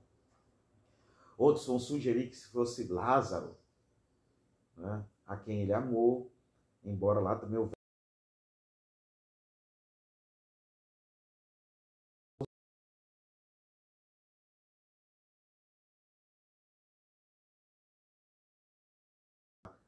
Outros 1.37 1.65
vão 1.65 1.79
sugerir 1.79 2.29
que 2.29 2.35
se 2.35 2.49
fosse 2.49 2.87
Lázaro, 2.87 3.57
né, 4.77 5.03
a 5.25 5.35
quem 5.35 5.61
ele 5.61 5.73
amou, 5.73 6.31
embora 6.83 7.19
lá 7.19 7.35
também 7.35 7.57
houvesse 7.57 7.81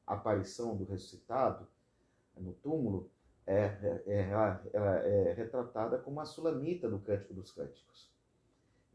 aparição 0.06 0.76
do 0.76 0.86
ressuscitado 0.86 1.68
no 2.38 2.54
túmulo 2.54 3.12
é, 3.45 3.56
é, 3.56 4.03
é, 4.08 5.29
é, 5.29 5.34
retratada 5.34 5.97
como 5.97 6.19
a 6.19 6.25
sulamita 6.25 6.89
do 6.89 6.99
Cântico 6.99 7.34
dos 7.34 7.51
Cânticos. 7.51 8.12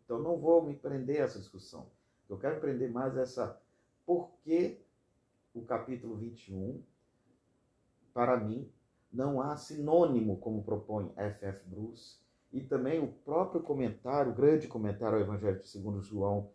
Então 0.04 0.18
não 0.18 0.38
vou 0.38 0.62
me 0.62 0.74
prender 0.74 1.20
a 1.20 1.24
essa 1.24 1.38
discussão. 1.38 1.90
Eu 2.28 2.38
quero 2.38 2.60
prender 2.60 2.90
mais 2.90 3.16
essa 3.16 3.60
por 4.06 4.30
que 4.42 4.80
o 5.54 5.62
capítulo 5.62 6.16
21, 6.16 6.82
para 8.14 8.36
mim, 8.38 8.70
não 9.12 9.40
há 9.40 9.56
sinônimo, 9.56 10.38
como 10.38 10.62
propõe 10.62 11.12
F.F. 11.16 11.66
Bruce, 11.66 12.18
e 12.52 12.60
também 12.60 13.02
o 13.02 13.08
próprio 13.08 13.62
comentário, 13.62 14.32
o 14.32 14.34
grande 14.34 14.66
comentário 14.66 15.16
ao 15.16 15.22
Evangelho 15.22 15.64
segundo 15.64 16.00
João, 16.00 16.50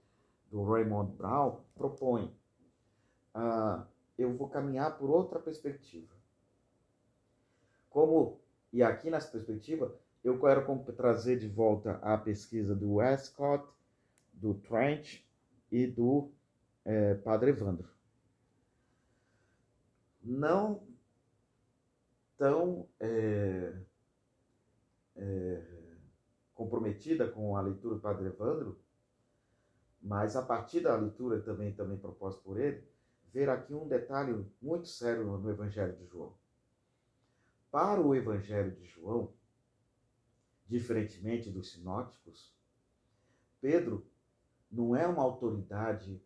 do 0.50 0.64
Raymond 0.64 1.16
Brown, 1.16 1.62
propõe. 1.76 2.36
Ah, 3.34 3.86
eu 4.18 4.36
vou 4.36 4.48
caminhar 4.48 4.98
por 4.98 5.10
outra 5.10 5.40
perspectiva. 5.40 6.13
Como, 7.94 8.42
e 8.74 8.82
aqui 8.82 9.12
nessa 9.12 9.30
perspectiva, 9.30 9.96
eu 10.24 10.40
quero 10.40 10.66
trazer 10.94 11.38
de 11.38 11.48
volta 11.48 12.00
a 12.02 12.18
pesquisa 12.18 12.74
do 12.74 12.96
Westcott, 12.96 13.68
do 14.34 14.56
Trent 14.56 15.22
e 15.72 15.86
do 15.86 16.32
é, 16.84 17.14
Padre 17.14 17.52
Evandro. 17.52 17.88
Não 20.24 20.82
tão 22.36 22.90
é, 23.00 23.76
é, 25.16 25.64
comprometida 26.56 27.28
com 27.28 27.56
a 27.56 27.62
leitura 27.62 27.94
do 27.94 28.02
Padre 28.02 28.26
Evandro, 28.26 28.80
mas 30.02 30.36
a 30.36 30.42
partir 30.42 30.80
da 30.80 30.96
leitura 30.96 31.40
também, 31.42 31.72
também 31.76 31.98
proposta 31.98 32.42
por 32.42 32.60
ele, 32.60 32.84
ver 33.32 33.50
aqui 33.50 33.72
um 33.72 33.88
detalhe 33.88 34.44
muito 34.60 34.88
sério 34.88 35.26
no 35.26 35.48
Evangelho 35.48 35.96
de 35.96 36.08
João. 36.08 36.34
Para 37.74 38.00
o 38.00 38.14
Evangelho 38.14 38.70
de 38.76 38.86
João, 38.86 39.34
diferentemente 40.68 41.50
dos 41.50 41.72
sinóticos, 41.72 42.54
Pedro 43.60 44.06
não 44.72 44.96
é 44.96 45.08
uma 45.08 45.24
autoridade 45.24 46.22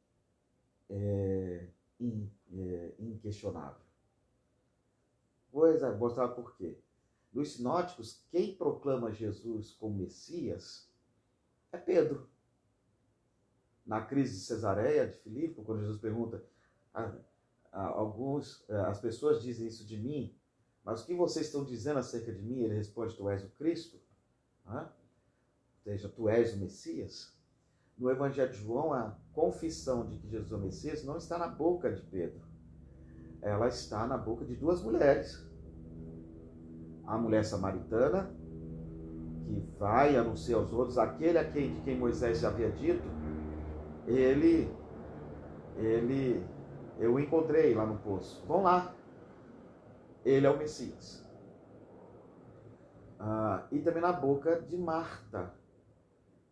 é, 0.90 1.70
in, 2.02 2.30
é, 2.52 2.96
inquestionável. 3.00 3.82
Vou 5.50 5.66
mostrar 5.98 6.28
por 6.28 6.54
quê. 6.58 6.78
Nos 7.32 7.54
sinóticos, 7.54 8.26
quem 8.30 8.54
proclama 8.54 9.14
Jesus 9.14 9.72
como 9.72 10.00
Messias 10.00 10.92
é 11.72 11.78
Pedro. 11.78 12.28
Na 13.86 14.02
crise 14.06 14.34
de 14.34 14.42
Cesareia, 14.42 15.08
de 15.08 15.18
Filipe, 15.20 15.64
quando 15.64 15.80
Jesus 15.80 16.02
pergunta, 16.02 16.44
ah, 16.94 17.18
ah, 17.72 17.88
alguns, 17.88 18.66
eh, 18.68 18.82
as 18.82 19.00
pessoas 19.00 19.42
dizem 19.42 19.66
isso 19.66 19.88
de 19.88 19.98
mim, 19.98 20.38
mas 20.88 21.04
o 21.04 21.06
que 21.06 21.14
vocês 21.14 21.48
estão 21.48 21.66
dizendo 21.66 22.00
acerca 22.00 22.32
de 22.32 22.42
mim? 22.42 22.62
Ele 22.62 22.74
responde, 22.74 23.14
tu 23.14 23.30
és 23.30 23.44
o 23.44 23.50
Cristo, 23.50 24.00
ou 24.66 24.86
seja, 25.84 26.08
tu 26.08 26.30
és 26.30 26.54
o 26.54 26.58
Messias. 26.60 27.36
No 27.98 28.10
Evangelho 28.10 28.54
de 28.54 28.60
João, 28.60 28.94
a 28.94 29.14
confissão 29.34 30.08
de 30.08 30.18
que 30.18 30.30
Jesus 30.30 30.50
é 30.50 30.56
o 30.56 30.60
Messias 30.60 31.04
não 31.04 31.18
está 31.18 31.38
na 31.38 31.50
boca 31.50 31.92
de 31.92 32.02
Pedro. 32.04 32.40
Ela 33.42 33.68
está 33.68 34.08
na 34.08 34.18
boca 34.18 34.46
de 34.46 34.56
duas 34.56 34.82
mulheres. 34.82 35.46
A 37.06 37.18
mulher 37.18 37.44
samaritana, 37.44 38.34
que 39.46 39.60
vai 39.78 40.16
anunciar 40.16 40.62
aos 40.62 40.72
outros, 40.72 40.98
aquele 40.98 41.38
a 41.38 41.52
quem, 41.52 41.74
de 41.74 41.82
quem 41.82 41.98
Moisés 41.98 42.40
já 42.40 42.48
havia 42.48 42.72
dito, 42.72 43.04
ele, 44.06 44.72
ele, 45.76 46.42
eu 46.98 47.20
encontrei 47.20 47.76
lá 47.76 47.86
no 47.86 47.98
poço. 47.98 48.42
Vão 48.48 48.64
lá. 48.64 48.96
Ele 50.28 50.46
é 50.46 50.50
o 50.50 50.58
Messias. 50.58 51.26
Ah, 53.18 53.66
e 53.72 53.80
também 53.80 54.02
na 54.02 54.12
boca 54.12 54.62
de 54.62 54.78
Marta, 54.78 55.56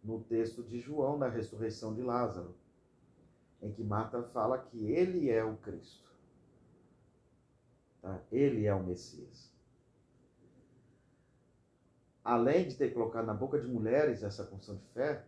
no 0.01 0.21
texto 0.21 0.63
de 0.63 0.79
João, 0.79 1.19
da 1.19 1.27
ressurreição 1.27 1.93
de 1.93 2.01
Lázaro, 2.01 2.55
em 3.61 3.73
que 3.73 3.83
Marta 3.83 4.23
fala 4.23 4.59
que 4.59 4.89
ele 4.89 5.29
é 5.29 5.43
o 5.43 5.57
Cristo. 5.57 6.09
Tá? 8.01 8.21
Ele 8.31 8.65
é 8.65 8.73
o 8.73 8.81
Messias. 8.81 9.53
Além 12.23 12.69
de 12.69 12.77
ter 12.77 12.93
colocado 12.93 13.25
na 13.25 13.33
boca 13.33 13.59
de 13.59 13.67
mulheres 13.67 14.23
essa 14.23 14.45
confissão 14.45 14.77
de 14.77 14.85
fé, 14.93 15.27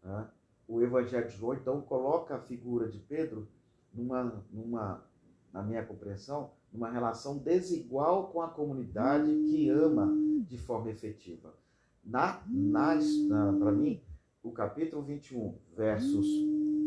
né, 0.00 0.30
o 0.68 0.80
Evangelho 0.80 1.26
de 1.26 1.36
João 1.36 1.54
então 1.54 1.80
coloca 1.82 2.36
a 2.36 2.40
figura 2.40 2.88
de 2.88 3.00
Pedro 3.00 3.48
numa, 3.92 4.44
numa, 4.52 5.04
na 5.52 5.60
minha 5.60 5.84
compreensão, 5.84 6.52
numa 6.72 6.90
relação 6.90 7.38
desigual 7.38 8.28
com 8.28 8.40
a 8.40 8.48
comunidade 8.48 9.30
que 9.50 9.68
ama 9.68 10.12
de 10.48 10.56
forma 10.56 10.90
efetiva. 10.90 11.54
Na, 12.02 12.42
na, 12.48 12.96
na 12.96 13.52
para 13.58 13.72
mim, 13.72 14.00
o 14.42 14.50
capítulo 14.50 15.02
21, 15.02 15.54
versos 15.76 16.26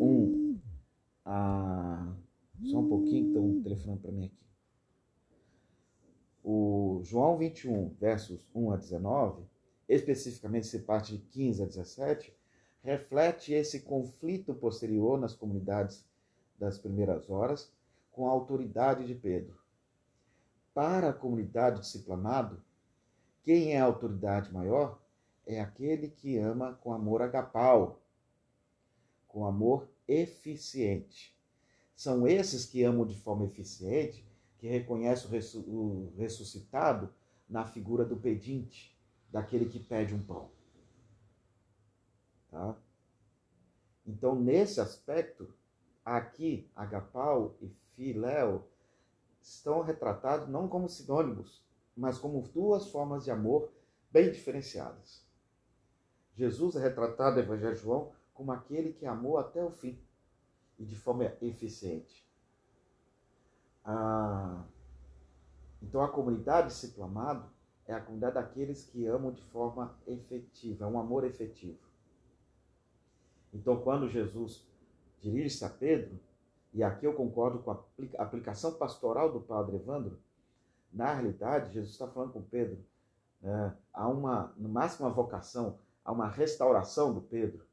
1 0.02 0.60
a. 1.24 2.14
Só 2.64 2.80
um 2.80 2.88
pouquinho, 2.88 3.28
estão 3.28 3.62
telefonando 3.62 4.02
para 4.02 4.12
mim 4.12 4.26
aqui. 4.26 4.46
O 6.44 7.02
João 7.04 7.38
21, 7.38 7.90
versos 8.00 8.48
1 8.56 8.72
a 8.72 8.78
19, 8.78 9.44
especificamente 9.90 10.68
se 10.68 10.80
parte 10.80 11.18
de 11.18 11.20
15 11.20 11.64
a 11.64 11.66
17, 11.66 12.34
reflete 12.82 13.54
esse 13.54 13.82
conflito 13.82 14.54
posterior 14.54 15.20
nas 15.20 15.34
comunidades 15.34 16.06
das 16.58 16.78
primeiras 16.78 17.30
horas 17.30 17.72
com 18.12 18.28
a 18.28 18.32
autoridade 18.32 19.06
de 19.06 19.16
Pedro. 19.16 19.65
Para 20.76 21.12
a 21.12 21.14
comunidade 21.14 21.80
disciplinado, 21.80 22.62
quem 23.44 23.72
é 23.72 23.80
a 23.80 23.86
autoridade 23.86 24.52
maior 24.52 25.02
é 25.46 25.62
aquele 25.62 26.10
que 26.10 26.38
ama 26.38 26.74
com 26.74 26.92
amor 26.92 27.22
agapau, 27.22 28.02
com 29.26 29.46
amor 29.46 29.88
eficiente. 30.06 31.34
São 31.96 32.28
esses 32.28 32.66
que 32.66 32.84
amam 32.84 33.06
de 33.06 33.18
forma 33.18 33.46
eficiente, 33.46 34.28
que 34.58 34.68
reconhecem 34.68 35.30
o 35.66 36.14
ressuscitado 36.18 37.10
na 37.48 37.64
figura 37.64 38.04
do 38.04 38.18
pedinte, 38.18 38.94
daquele 39.32 39.70
que 39.70 39.80
pede 39.80 40.14
um 40.14 40.22
pão. 40.22 40.52
Tá? 42.52 42.76
Então, 44.06 44.36
nesse 44.36 44.82
aspecto, 44.82 45.54
aqui, 46.04 46.70
agapau 46.76 47.56
e 47.62 47.70
filéu 47.96 48.68
estão 49.46 49.82
retratados 49.82 50.50
não 50.50 50.68
como 50.68 50.90
sinônimos, 50.90 51.64
mas 51.96 52.18
como 52.18 52.42
duas 52.42 52.90
formas 52.90 53.24
de 53.24 53.32
amor 53.32 53.72
bem 54.12 54.32
diferenciadas. 54.32 55.24
Jesus 56.34 56.76
é 56.76 56.80
retratado 56.80 57.36
no 57.36 57.42
Evangelho 57.44 57.76
de 57.76 57.82
João 57.82 58.12
como 58.34 58.52
aquele 58.52 58.92
que 58.92 59.06
amou 59.06 59.38
até 59.38 59.64
o 59.64 59.70
fim 59.70 59.98
e 60.78 60.84
de 60.84 60.96
forma 60.96 61.26
eficiente. 61.42 62.28
Ah, 63.84 64.66
então, 65.82 66.02
a 66.02 66.10
comunidade 66.10 66.70
discípulo 66.70 67.06
amado 67.06 67.50
é 67.86 67.94
a 67.94 68.02
comunidade 68.02 68.34
daqueles 68.34 68.84
que 68.84 69.06
amam 69.06 69.32
de 69.32 69.44
forma 69.44 69.96
efetiva, 70.08 70.86
é 70.86 70.88
um 70.88 71.00
amor 71.00 71.24
efetivo. 71.24 71.80
Então, 73.54 73.80
quando 73.80 74.10
Jesus 74.10 74.68
dirige-se 75.22 75.64
a 75.64 75.70
Pedro, 75.70 76.20
e 76.76 76.84
aqui 76.84 77.08
eu 77.08 77.14
concordo 77.14 77.60
com 77.60 77.72
a 77.72 77.80
aplicação 78.18 78.74
pastoral 78.74 79.32
do 79.32 79.40
padre 79.40 79.78
Evandro, 79.78 80.20
na 80.92 81.14
realidade, 81.14 81.72
Jesus 81.72 81.94
está 81.94 82.06
falando 82.06 82.34
com 82.34 82.42
Pedro, 82.42 82.78
né, 83.42 83.74
há 83.94 84.10
uma, 84.10 84.54
no 84.58 84.68
máximo, 84.68 85.08
uma 85.08 85.14
vocação, 85.14 85.80
há 86.04 86.12
uma 86.12 86.28
restauração 86.28 87.14
do 87.14 87.22
Pedro. 87.22 87.66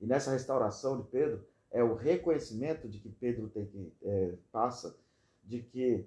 E 0.00 0.06
nessa 0.06 0.30
restauração 0.30 0.96
de 0.96 1.08
Pedro, 1.08 1.46
é 1.70 1.84
o 1.84 1.94
reconhecimento 1.94 2.88
de 2.88 3.00
que 3.00 3.10
Pedro 3.10 3.50
tem 3.50 3.66
que, 3.66 3.92
é, 4.02 4.34
passa, 4.50 4.96
de 5.44 5.62
que, 5.62 6.06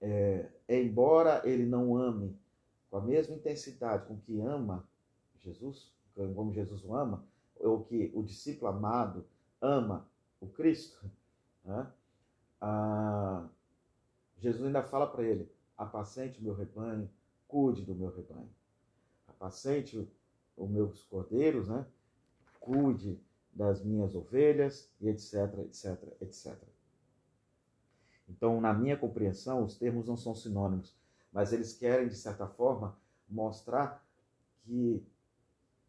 é, 0.00 0.48
embora 0.66 1.42
ele 1.44 1.66
não 1.66 1.94
ame 1.94 2.34
com 2.90 2.96
a 2.96 3.02
mesma 3.02 3.36
intensidade 3.36 4.06
com 4.06 4.16
que 4.16 4.40
ama 4.40 4.88
Jesus, 5.40 5.92
como 6.34 6.54
Jesus 6.54 6.82
o 6.84 6.94
ama, 6.94 7.22
ou 7.60 7.84
que 7.84 8.10
o 8.14 8.22
discípulo 8.22 8.70
amado 8.70 9.26
ama 9.60 10.10
o 10.42 10.48
Cristo, 10.48 11.08
né? 11.64 11.90
ah, 12.60 13.48
Jesus 14.38 14.66
ainda 14.66 14.82
fala 14.82 15.06
para 15.06 15.22
ele: 15.22 15.48
apacente 15.78 16.40
o 16.40 16.42
meu 16.42 16.54
rebanho, 16.54 17.08
cuide 17.46 17.82
do 17.82 17.94
meu 17.94 18.10
rebanho. 18.10 18.50
Apacente 19.28 20.10
os 20.56 20.68
meus 20.68 21.04
cordeiros, 21.04 21.68
né? 21.68 21.86
cuide 22.60 23.20
das 23.52 23.82
minhas 23.82 24.14
ovelhas, 24.14 24.90
e 25.00 25.08
etc, 25.08 25.58
etc, 25.60 26.02
etc. 26.20 26.56
Então, 28.28 28.60
na 28.60 28.72
minha 28.72 28.96
compreensão, 28.96 29.64
os 29.64 29.76
termos 29.76 30.06
não 30.06 30.16
são 30.16 30.34
sinônimos, 30.34 30.96
mas 31.30 31.52
eles 31.52 31.72
querem, 31.74 32.08
de 32.08 32.16
certa 32.16 32.46
forma, 32.46 32.96
mostrar 33.28 34.04
que 34.62 35.04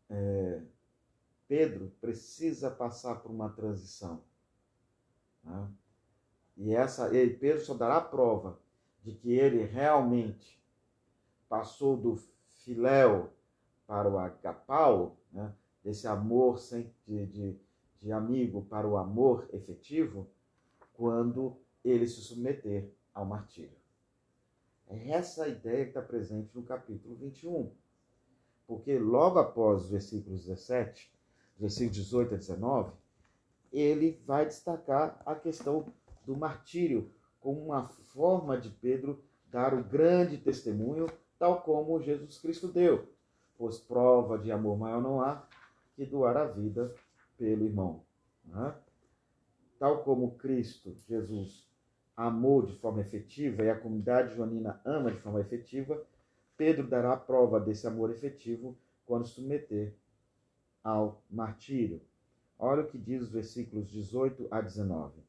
é, 0.09 0.61
Pedro 1.47 1.91
precisa 2.01 2.69
passar 2.69 3.21
por 3.21 3.31
uma 3.31 3.49
transição. 3.49 4.21
Né? 5.43 5.67
E 6.57 6.75
essa, 6.75 7.15
ele, 7.15 7.35
Pedro 7.35 7.63
só 7.63 7.73
dará 7.73 7.99
prova 7.99 8.59
de 9.03 9.13
que 9.13 9.33
ele 9.33 9.63
realmente 9.63 10.61
passou 11.49 11.97
do 11.97 12.17
filéu 12.63 13.31
para 13.85 14.09
o 14.09 14.17
agapau, 14.17 15.17
né? 15.31 15.53
desse 15.83 16.07
amor 16.07 16.59
sem, 16.59 16.93
de, 17.05 17.25
de, 17.27 17.59
de 17.99 18.11
amigo 18.11 18.63
para 18.63 18.87
o 18.87 18.97
amor 18.97 19.49
efetivo, 19.51 20.27
quando 20.93 21.57
ele 21.83 22.07
se 22.07 22.21
submeter 22.21 22.89
ao 23.13 23.25
martírio. 23.25 23.77
É 24.87 25.09
essa 25.09 25.45
a 25.45 25.47
ideia 25.47 25.83
que 25.83 25.89
está 25.89 26.01
presente 26.01 26.55
no 26.55 26.63
capítulo 26.63 27.15
21. 27.15 27.71
Porque 28.65 28.97
logo 28.97 29.39
após 29.39 29.83
os 29.83 29.89
versículos 29.89 30.45
17, 30.45 31.11
versículos 31.57 31.95
18 31.95 32.35
a 32.35 32.37
19, 32.37 32.93
ele 33.73 34.21
vai 34.25 34.45
destacar 34.45 35.21
a 35.25 35.33
questão 35.33 35.91
do 36.23 36.37
martírio 36.37 37.11
como 37.39 37.65
uma 37.65 37.87
forma 37.87 38.57
de 38.57 38.69
Pedro 38.69 39.21
dar 39.47 39.73
o 39.73 39.83
grande 39.83 40.37
testemunho, 40.37 41.07
tal 41.37 41.61
como 41.61 42.01
Jesus 42.01 42.37
Cristo 42.37 42.67
deu. 42.67 43.07
Pois 43.57 43.79
prova 43.79 44.37
de 44.37 44.51
amor 44.51 44.77
maior 44.77 45.01
não 45.01 45.21
há 45.21 45.45
que 45.95 46.05
doar 46.05 46.37
a 46.37 46.45
vida 46.45 46.93
pelo 47.37 47.65
irmão. 47.65 48.03
Né? 48.45 48.73
Tal 49.79 50.03
como 50.03 50.35
Cristo, 50.35 50.95
Jesus, 51.07 51.67
amou 52.15 52.61
de 52.61 52.75
forma 52.77 53.01
efetiva 53.01 53.63
e 53.63 53.69
a 53.69 53.79
comunidade 53.79 54.35
joanina 54.35 54.79
ama 54.85 55.11
de 55.11 55.19
forma 55.19 55.41
efetiva, 55.41 56.01
Pedro 56.55 56.87
dará 56.87 57.17
prova 57.17 57.59
desse 57.59 57.87
amor 57.87 58.11
efetivo 58.11 58.77
quando 59.05 59.27
submeter 59.27 59.95
ao 60.83 61.21
martírio. 61.29 62.01
Olha 62.57 62.83
o 62.83 62.87
que 62.87 62.97
diz 62.97 63.21
os 63.23 63.31
versículos 63.31 63.89
18 63.89 64.47
a 64.51 64.61
19. 64.61 65.21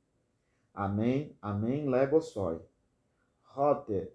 Amém, 0.73 1.37
amém, 1.41 1.89
lego 1.89 2.21
soi. 2.21 2.61
Rote 3.43 4.11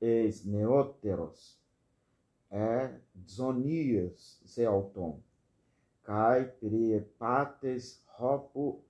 eis 0.00 0.44
neoteros, 0.44 1.58
é 2.50 2.98
zonias 3.28 4.40
zeauton, 4.46 5.20
kai 6.04 6.46
priepates 6.60 8.02
hopu 8.18 8.82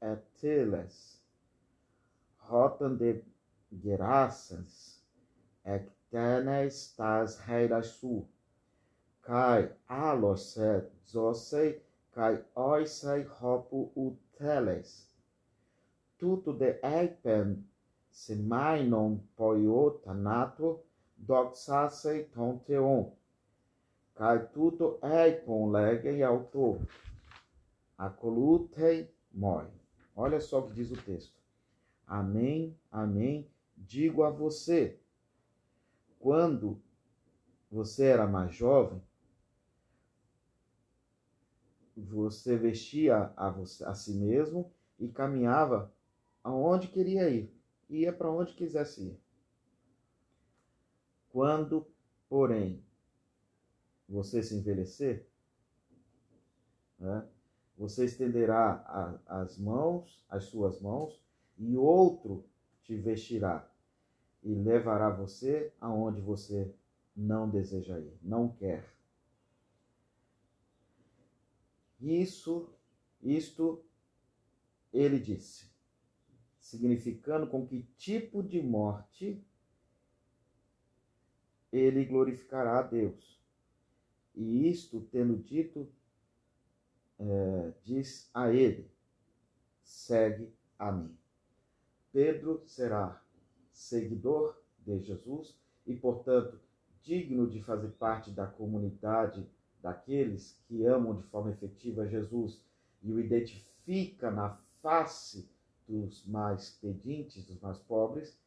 eteles, 0.00 1.20
rotan 2.36 2.96
de 2.96 3.24
graças, 3.70 5.02
ectenes 5.64 6.94
tas 6.96 7.38
su, 7.84 8.26
kai 9.22 9.72
alose 9.88 10.88
zosei, 11.06 11.82
kai 12.12 12.44
oisei 12.54 13.24
hopu 13.40 13.92
uteles, 13.94 15.08
tuto 16.18 16.52
de 16.52 16.78
eipen 16.82 17.64
semainon 18.10 19.20
poio 19.36 19.90
tanato, 20.04 20.80
doxasei 21.16 22.24
ton 22.24 22.58
teon, 22.66 23.12
kai 24.14 24.38
tuto 24.52 24.98
eipon 25.02 25.70
lege 25.72 26.22
autor, 26.22 26.80
acolutei 27.96 29.08
moi. 29.32 29.66
Olha 30.16 30.40
só 30.40 30.58
o 30.58 30.68
que 30.68 30.74
diz 30.74 30.90
o 30.90 30.96
texto. 30.96 31.40
Amém, 32.06 32.76
amém, 32.90 33.48
digo 33.76 34.24
a 34.24 34.30
você. 34.30 34.98
Quando 36.18 36.82
você 37.70 38.06
era 38.06 38.26
mais 38.26 38.54
jovem, 38.54 39.00
você 42.08 42.56
vestia 42.56 43.32
a, 43.36 43.50
você, 43.50 43.84
a 43.84 43.94
si 43.94 44.14
mesmo 44.14 44.70
e 44.98 45.08
caminhava 45.08 45.92
aonde 46.42 46.88
queria 46.88 47.28
ir. 47.28 47.54
Ia 47.88 48.12
para 48.12 48.30
onde 48.30 48.54
quisesse 48.54 49.02
ir. 49.02 49.20
Quando, 51.30 51.86
porém, 52.28 52.84
você 54.08 54.42
se 54.42 54.56
envelhecer, 54.56 55.26
né, 56.98 57.26
você 57.78 58.04
estenderá 58.04 58.84
a, 59.26 59.40
as 59.42 59.56
mãos, 59.58 60.24
as 60.28 60.44
suas 60.44 60.80
mãos, 60.80 61.22
e 61.56 61.76
outro 61.76 62.44
te 62.82 62.96
vestirá 62.96 63.70
e 64.42 64.54
levará 64.54 65.10
você 65.10 65.72
aonde 65.80 66.20
você 66.20 66.74
não 67.14 67.48
deseja 67.48 67.98
ir, 67.98 68.18
não 68.22 68.48
quer. 68.48 68.84
Isso, 72.00 72.72
isto 73.22 73.84
ele 74.92 75.18
disse, 75.20 75.70
significando 76.58 77.46
com 77.46 77.66
que 77.66 77.82
tipo 77.96 78.42
de 78.42 78.62
morte 78.62 79.44
ele 81.70 82.04
glorificará 82.04 82.78
a 82.78 82.82
Deus. 82.82 83.40
E 84.34 84.68
isto, 84.68 85.06
tendo 85.12 85.36
dito, 85.36 85.88
é, 87.18 87.72
diz 87.84 88.30
a 88.32 88.50
ele: 88.50 88.90
segue 89.82 90.52
a 90.78 90.90
mim. 90.90 91.16
Pedro 92.12 92.62
será 92.66 93.22
seguidor 93.72 94.60
de 94.78 94.98
Jesus 95.00 95.60
e, 95.86 95.94
portanto, 95.94 96.60
digno 97.02 97.48
de 97.48 97.62
fazer 97.62 97.90
parte 97.92 98.30
da 98.30 98.46
comunidade 98.46 99.46
daqueles 99.82 100.60
que 100.66 100.84
amam 100.84 101.16
de 101.16 101.22
forma 101.24 101.50
efetiva 101.50 102.08
Jesus 102.08 102.62
e 103.02 103.10
o 103.12 103.20
identifica 103.20 104.30
na 104.30 104.50
face 104.82 105.48
dos 105.86 106.24
mais 106.26 106.70
pedintes, 106.80 107.44
dos 107.44 107.60
mais 107.60 107.78
pobres, 107.78 108.38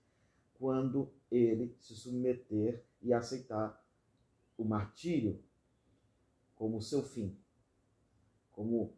quando 0.54 1.12
ele 1.30 1.76
se 1.80 1.96
submeter 1.96 2.84
e 3.02 3.14
aceitar 3.14 3.84
o 4.58 4.64
martírio 4.64 5.44
como 6.56 6.82
seu 6.82 7.04
fim, 7.04 7.38
como 8.52 8.96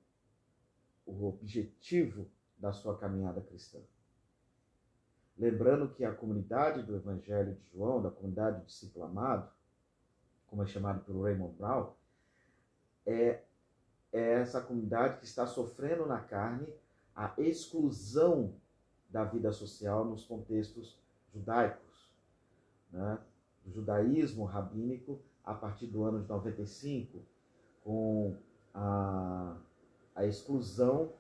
o 1.06 1.28
objetivo 1.28 2.30
da 2.58 2.72
sua 2.72 2.98
caminhada 2.98 3.42
cristã. 3.42 3.80
Lembrando 5.38 5.94
que 5.94 6.06
a 6.06 6.14
comunidade 6.14 6.84
do 6.84 6.96
Evangelho 6.96 7.56
de 7.56 7.70
João, 7.72 8.02
da 8.02 8.12
comunidade 8.12 8.60
do 8.60 8.66
discípulo 8.66 9.06
amado, 9.06 9.52
como 10.48 10.64
é 10.64 10.66
chamado 10.66 11.04
pelo 11.04 11.24
Raymond 11.24 11.56
Brown, 11.58 11.94
é, 13.06 13.42
é 14.12 14.32
essa 14.42 14.62
comunidade 14.62 15.20
que 15.20 15.26
está 15.26 15.46
sofrendo 15.46 16.06
na 16.06 16.20
carne 16.20 16.74
a 17.16 17.34
exclusão 17.38 18.54
da 19.10 19.24
vida 19.24 19.52
social 19.52 20.04
nos 20.04 20.26
contextos 20.26 21.00
judaicos, 21.34 22.12
né? 22.92 23.18
do 23.64 23.72
judaísmo 23.72 24.46
rabínico 24.46 25.20
a 25.44 25.54
partir 25.54 25.88
do 25.88 26.04
ano 26.04 26.22
de 26.22 26.28
95, 26.28 27.20
com 27.84 28.36
a, 28.74 29.56
a 30.16 30.26
exclusão 30.26 31.14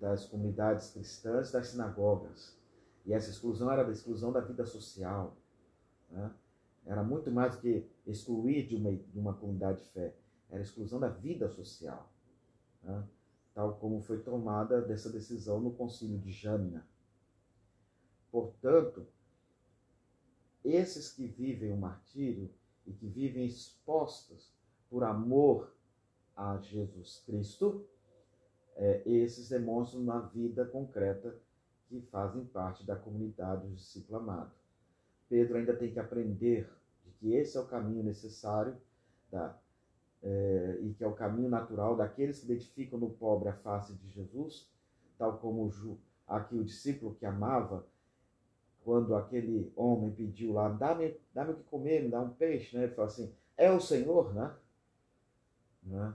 das 0.00 0.26
comunidades 0.26 0.90
cristãs, 0.90 1.50
das 1.50 1.68
sinagogas. 1.68 2.56
E 3.04 3.12
essa 3.12 3.30
exclusão 3.30 3.70
era 3.70 3.86
a 3.86 3.90
exclusão 3.90 4.32
da 4.32 4.40
vida 4.40 4.66
social. 4.66 5.34
Né? 6.10 6.30
Era 6.84 7.02
muito 7.02 7.30
mais 7.30 7.56
do 7.56 7.62
que 7.62 7.88
excluir 8.06 8.66
de 8.66 8.76
uma, 8.76 8.92
de 8.92 9.18
uma 9.18 9.34
comunidade 9.34 9.82
de 9.82 9.88
fé, 9.90 10.14
era 10.48 10.60
a 10.60 10.62
exclusão 10.62 11.00
da 11.00 11.08
vida 11.08 11.48
social. 11.48 12.12
Né? 12.82 13.04
Tal 13.54 13.76
como 13.76 14.00
foi 14.00 14.22
tomada 14.22 14.80
dessa 14.80 15.10
decisão 15.10 15.60
no 15.60 15.72
concílio 15.72 16.18
de 16.18 16.30
Jâmina. 16.30 16.86
Portanto, 18.30 19.06
esses 20.64 21.12
que 21.12 21.26
vivem 21.26 21.72
o 21.72 21.76
martírio 21.76 22.50
e 22.86 22.92
que 22.92 23.06
vivem 23.06 23.46
expostos 23.46 24.52
por 24.90 25.02
amor 25.04 25.74
a 26.36 26.58
Jesus 26.58 27.22
Cristo, 27.24 27.88
é, 28.74 29.02
esses 29.08 29.48
demonstram 29.48 30.02
na 30.02 30.20
vida 30.20 30.64
concreta 30.66 31.34
que 31.88 32.00
fazem 32.02 32.44
parte 32.44 32.84
da 32.84 32.94
comunidade 32.94 33.66
do 33.66 33.74
discípulo 33.74 34.18
amado. 34.18 34.52
Pedro 35.28 35.56
ainda 35.56 35.74
tem 35.74 35.90
que 35.90 35.98
aprender 35.98 36.68
de 36.68 36.85
que 37.18 37.34
esse 37.34 37.56
é 37.56 37.60
o 37.60 37.66
caminho 37.66 38.02
necessário 38.02 38.76
da, 39.30 39.56
é, 40.22 40.78
e 40.82 40.94
que 40.94 41.04
é 41.04 41.06
o 41.06 41.14
caminho 41.14 41.48
natural 41.48 41.96
daqueles 41.96 42.40
que 42.40 42.46
identificam 42.46 42.98
no 42.98 43.10
pobre 43.10 43.48
a 43.48 43.52
face 43.52 43.94
de 43.94 44.08
Jesus, 44.10 44.68
tal 45.18 45.38
como 45.38 45.66
o, 45.66 45.98
aqui 46.26 46.56
o 46.56 46.64
discípulo 46.64 47.14
que 47.14 47.26
amava, 47.26 47.86
quando 48.84 49.16
aquele 49.16 49.72
homem 49.74 50.12
pediu 50.12 50.52
lá, 50.52 50.68
dá-me 50.68 51.16
dá 51.34 51.48
o 51.50 51.54
que 51.54 51.62
comer, 51.64 52.04
me 52.04 52.08
dá 52.08 52.20
um 52.20 52.30
peixe, 52.30 52.76
né? 52.76 52.84
ele 52.84 52.94
falou 52.94 53.10
assim, 53.10 53.32
é 53.56 53.70
o 53.70 53.80
Senhor, 53.80 54.32
né? 54.32 54.54
né? 55.82 56.14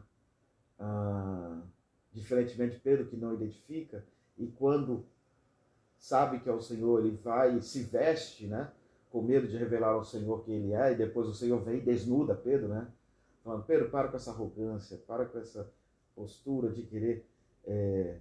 Ah, 0.80 1.62
diferentemente 2.14 2.76
de 2.76 2.82
Pedro, 2.82 3.08
que 3.08 3.18
não 3.18 3.34
identifica, 3.34 4.06
e 4.38 4.48
quando 4.48 5.06
sabe 5.98 6.40
que 6.40 6.50
é 6.50 6.54
o 6.54 6.62
Senhor, 6.62 7.00
ele 7.00 7.16
vai 7.18 7.58
e 7.58 7.62
se 7.62 7.84
veste, 7.84 8.48
né? 8.48 8.72
Com 9.12 9.22
medo 9.22 9.48
de 9.48 9.58
revelar 9.58 9.90
ao 9.90 10.04
Senhor 10.04 10.44
quem 10.44 10.56
ele 10.56 10.74
é, 10.74 10.94
e 10.94 10.96
depois 10.96 11.28
o 11.28 11.34
Senhor 11.34 11.62
vem 11.62 11.78
e 11.78 11.82
desnuda 11.82 12.34
Pedro, 12.34 12.70
né? 12.70 12.92
Falando, 13.44 13.66
Pedro, 13.66 13.90
para 13.90 14.08
com 14.08 14.16
essa 14.16 14.32
arrogância, 14.32 14.98
para 14.98 15.26
com 15.26 15.38
essa 15.38 15.72
postura 16.16 16.72
de 16.72 16.84
querer 16.84 17.28
é, 17.66 18.20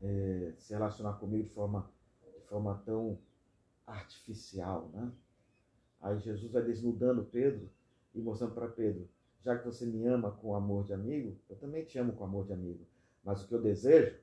é, 0.00 0.52
se 0.58 0.72
relacionar 0.72 1.14
comigo 1.14 1.44
de 1.44 1.50
forma, 1.50 1.90
de 2.34 2.46
forma 2.46 2.80
tão 2.86 3.18
artificial, 3.86 4.88
né? 4.92 5.12
Aí 6.00 6.18
Jesus 6.18 6.50
vai 6.52 6.62
desnudando 6.62 7.24
Pedro 7.24 7.68
e 8.14 8.20
mostrando 8.20 8.54
para 8.54 8.68
Pedro, 8.68 9.08
já 9.44 9.56
que 9.56 9.64
você 9.64 9.86
me 9.86 10.06
ama 10.06 10.30
com 10.30 10.54
amor 10.54 10.84
de 10.84 10.92
amigo, 10.92 11.36
eu 11.48 11.56
também 11.56 11.84
te 11.84 11.98
amo 11.98 12.12
com 12.12 12.24
amor 12.24 12.44
de 12.46 12.52
amigo. 12.52 12.84
Mas 13.24 13.42
o 13.42 13.48
que 13.48 13.54
eu 13.54 13.62
desejo, 13.62 14.16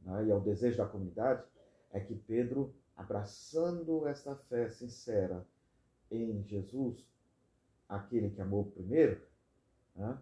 né, 0.00 0.26
e 0.26 0.30
é 0.30 0.34
o 0.34 0.40
desejo 0.40 0.76
da 0.76 0.86
comunidade, 0.86 1.42
é 1.90 2.00
que 2.00 2.14
Pedro, 2.14 2.74
abraçando 2.98 4.08
essa 4.08 4.34
fé 4.34 4.68
sincera 4.68 5.46
em 6.10 6.42
Jesus, 6.42 7.06
aquele 7.88 8.28
que 8.28 8.40
amou 8.40 8.64
primeiro, 8.64 9.22
né, 9.94 10.18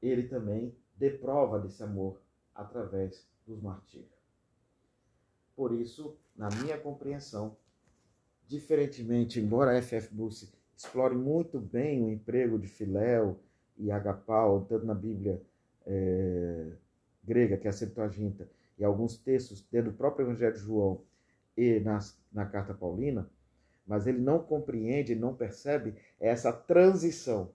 ele 0.00 0.28
também 0.28 0.74
dê 0.96 1.10
prova 1.10 1.58
desse 1.58 1.82
amor 1.82 2.20
através 2.54 3.26
dos 3.44 3.60
martírios. 3.60 4.22
Por 5.56 5.72
isso, 5.72 6.16
na 6.36 6.48
minha 6.50 6.78
compreensão, 6.78 7.56
diferentemente, 8.46 9.40
embora 9.40 9.72
a 9.72 9.74
F.F. 9.74 10.14
Bruce 10.14 10.52
explore 10.76 11.16
muito 11.16 11.58
bem 11.58 12.02
o 12.02 12.10
emprego 12.10 12.58
de 12.58 12.68
Filéu 12.68 13.40
e 13.76 13.90
Agapau, 13.90 14.64
tanto 14.66 14.86
na 14.86 14.94
Bíblia 14.94 15.42
é, 15.84 16.72
grega, 17.24 17.56
que 17.56 17.66
é 17.66 17.70
a 17.70 17.72
Septuaginta, 17.72 18.48
e 18.78 18.84
alguns 18.84 19.18
textos 19.18 19.62
dentro 19.70 19.90
do 19.90 19.96
próprio 19.96 20.24
Evangelho 20.24 20.54
de 20.54 20.60
João 20.60 21.02
e 21.56 21.80
nas, 21.80 22.18
na 22.32 22.46
Carta 22.46 22.74
Paulina, 22.74 23.28
mas 23.86 24.06
ele 24.06 24.20
não 24.20 24.38
compreende, 24.38 25.14
não 25.14 25.34
percebe 25.34 25.94
essa 26.18 26.52
transição 26.52 27.52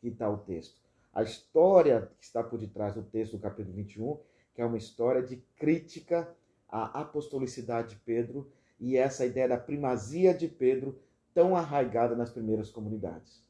que 0.00 0.08
está 0.08 0.28
o 0.28 0.38
texto. 0.38 0.80
A 1.12 1.22
história 1.22 2.10
que 2.18 2.24
está 2.24 2.42
por 2.42 2.58
detrás 2.58 2.94
do 2.94 3.02
texto 3.02 3.32
do 3.32 3.42
capítulo 3.42 3.74
21, 3.74 4.18
que 4.54 4.62
é 4.62 4.64
uma 4.64 4.78
história 4.78 5.22
de 5.22 5.36
crítica 5.56 6.28
à 6.68 7.00
apostolicidade 7.00 7.90
de 7.90 7.96
Pedro 7.96 8.50
e 8.78 8.96
essa 8.96 9.26
ideia 9.26 9.48
da 9.48 9.58
primazia 9.58 10.32
de 10.32 10.48
Pedro 10.48 10.98
tão 11.34 11.56
arraigada 11.56 12.16
nas 12.16 12.30
primeiras 12.30 12.70
comunidades. 12.70 13.42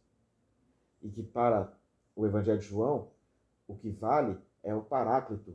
E 1.03 1.09
que 1.09 1.23
para 1.23 1.73
o 2.15 2.27
Evangelho 2.27 2.59
de 2.59 2.67
João, 2.67 3.11
o 3.67 3.75
que 3.75 3.91
vale 3.91 4.37
é 4.63 4.75
o 4.75 4.83
Paráclito, 4.83 5.55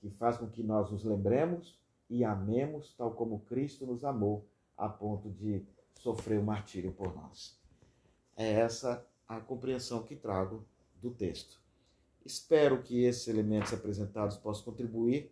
que 0.00 0.10
faz 0.10 0.36
com 0.36 0.48
que 0.48 0.62
nós 0.62 0.90
nos 0.90 1.04
lembremos 1.04 1.80
e 2.08 2.24
amemos 2.24 2.94
tal 2.96 3.12
como 3.12 3.40
Cristo 3.40 3.86
nos 3.86 4.04
amou, 4.04 4.46
a 4.76 4.88
ponto 4.88 5.30
de 5.30 5.64
sofrer 5.94 6.38
o 6.38 6.44
martírio 6.44 6.92
por 6.92 7.14
nós. 7.14 7.58
É 8.36 8.50
essa 8.52 9.06
a 9.26 9.40
compreensão 9.40 10.02
que 10.02 10.16
trago 10.16 10.64
do 11.00 11.10
texto. 11.10 11.60
Espero 12.24 12.82
que 12.82 13.04
esses 13.04 13.28
elementos 13.28 13.72
apresentados 13.72 14.36
possam 14.36 14.64
contribuir 14.64 15.30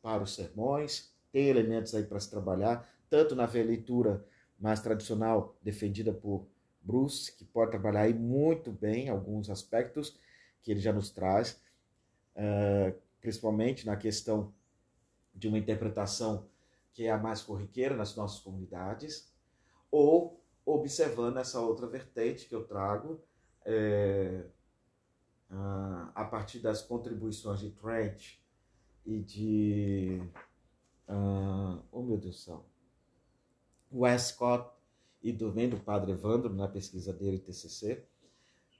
para 0.00 0.22
os 0.22 0.34
sermões, 0.34 1.12
ter 1.32 1.48
elementos 1.48 1.94
aí 1.94 2.04
para 2.04 2.20
se 2.20 2.30
trabalhar, 2.30 2.88
tanto 3.10 3.34
na 3.34 3.46
leitura 3.46 4.24
mais 4.58 4.80
tradicional 4.80 5.56
defendida 5.62 6.12
por 6.12 6.46
Bruce, 6.80 7.32
que 7.32 7.44
pode 7.44 7.72
trabalhar 7.72 8.02
aí 8.02 8.14
muito 8.14 8.72
bem 8.72 9.08
alguns 9.08 9.50
aspectos 9.50 10.18
que 10.62 10.70
ele 10.70 10.80
já 10.80 10.92
nos 10.92 11.10
traz, 11.10 11.60
uh, 12.36 12.94
principalmente 13.20 13.86
na 13.86 13.96
questão 13.96 14.52
de 15.38 15.48
uma 15.48 15.58
interpretação 15.58 16.48
que 16.92 17.04
é 17.04 17.10
a 17.10 17.18
mais 17.18 17.42
corriqueira 17.42 17.96
nas 17.96 18.16
nossas 18.16 18.40
comunidades, 18.40 19.32
ou 19.90 20.42
observando 20.66 21.38
essa 21.38 21.60
outra 21.60 21.86
vertente 21.86 22.46
que 22.46 22.54
eu 22.54 22.64
trago, 22.64 23.22
é, 23.64 24.44
a 26.14 26.24
partir 26.24 26.58
das 26.58 26.82
contribuições 26.82 27.60
de 27.60 27.70
Trent 27.70 28.38
e 29.06 29.20
de. 29.20 30.22
Uh, 31.08 31.82
oh 31.90 32.02
meu 32.02 32.18
Deus 32.18 32.36
do 32.36 32.40
céu! 32.40 32.66
Westcott 33.90 34.70
e 35.22 35.32
também 35.32 35.70
do 35.70 35.78
padre 35.78 36.12
Evandro 36.12 36.52
na 36.52 36.68
pesquisa 36.68 37.12
dele 37.12 37.38
TCC, 37.38 38.04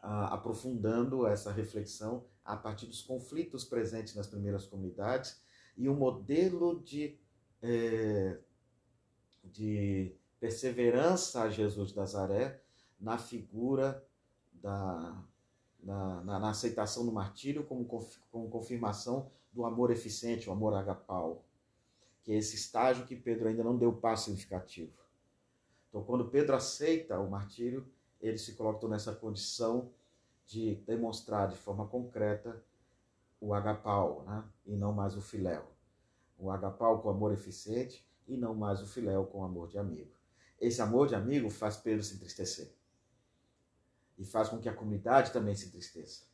uh, 0.03 0.29
aprofundando 0.31 1.27
essa 1.27 1.51
reflexão 1.51 2.27
a 2.45 2.55
partir 2.55 2.87
dos 2.87 3.01
conflitos 3.01 3.65
presentes 3.65 4.15
nas 4.15 4.27
primeiras 4.27 4.67
comunidades 4.67 5.41
e 5.79 5.89
um 5.89 5.95
modelo 5.95 6.83
de, 6.83 7.17
é, 7.63 8.37
de 9.45 10.13
perseverança 10.41 11.43
a 11.43 11.51
Jesus 11.51 11.91
de 11.91 11.97
Nazaré 11.97 12.61
na 13.01 13.17
figura 13.17 14.05
da, 14.53 15.25
na, 15.81 16.25
na, 16.25 16.39
na 16.41 16.51
aceitação 16.51 17.07
do 17.07 17.13
martírio 17.13 17.65
como, 17.65 17.87
como 18.31 18.51
confirmação 18.51 19.31
do 19.53 19.65
amor 19.65 19.91
eficiente, 19.93 20.51
o 20.51 20.53
amor 20.53 20.75
agapau, 20.75 21.45
que 22.25 22.33
é 22.33 22.37
esse 22.37 22.57
estágio 22.57 23.07
que 23.07 23.17
Pedro 23.17 23.49
ainda 23.49 23.63
não 23.63 23.79
deu 23.79 23.93
passo 23.93 24.25
significativo. 24.25 24.93
Então, 25.89 26.03
quando 26.03 26.29
Pedro 26.29 26.55
aceita 26.55 27.19
o 27.19 27.31
martírio, 27.31 27.87
ele 28.21 28.37
se 28.37 28.55
coloca 28.55 28.87
nessa 28.89 29.15
condição 29.15 29.91
de 30.45 30.75
demonstrar 30.87 31.49
de 31.49 31.57
forma 31.57 31.87
concreta 31.87 32.63
o 33.41 33.55
agapau, 33.55 34.25
né? 34.27 34.45
e 34.67 34.77
não 34.77 34.93
mais 34.93 35.17
o 35.17 35.23
filéu. 35.23 35.65
O 36.39 36.51
agapau 36.51 37.01
com 37.01 37.11
amor 37.11 37.33
eficiente 37.33 38.07
e 38.27 38.37
não 38.37 38.55
mais 38.55 38.81
o 38.83 38.87
filéu 38.87 39.27
com 39.27 39.45
amor 39.45 39.69
de 39.69 39.79
amigo. 39.79 40.13
Esse 40.61 40.83
amor 40.83 41.07
de 41.07 41.15
amigo 41.15 41.51
faz 41.51 41.77
Pedro 41.77 42.03
se 42.03 42.15
entristecer 42.15 42.73
e 44.19 44.25
faz 44.25 44.49
com 44.49 44.59
que 44.59 44.69
a 44.69 44.75
comunidade 44.75 45.33
também 45.33 45.55
se 45.55 45.69
entristeça. 45.69 46.25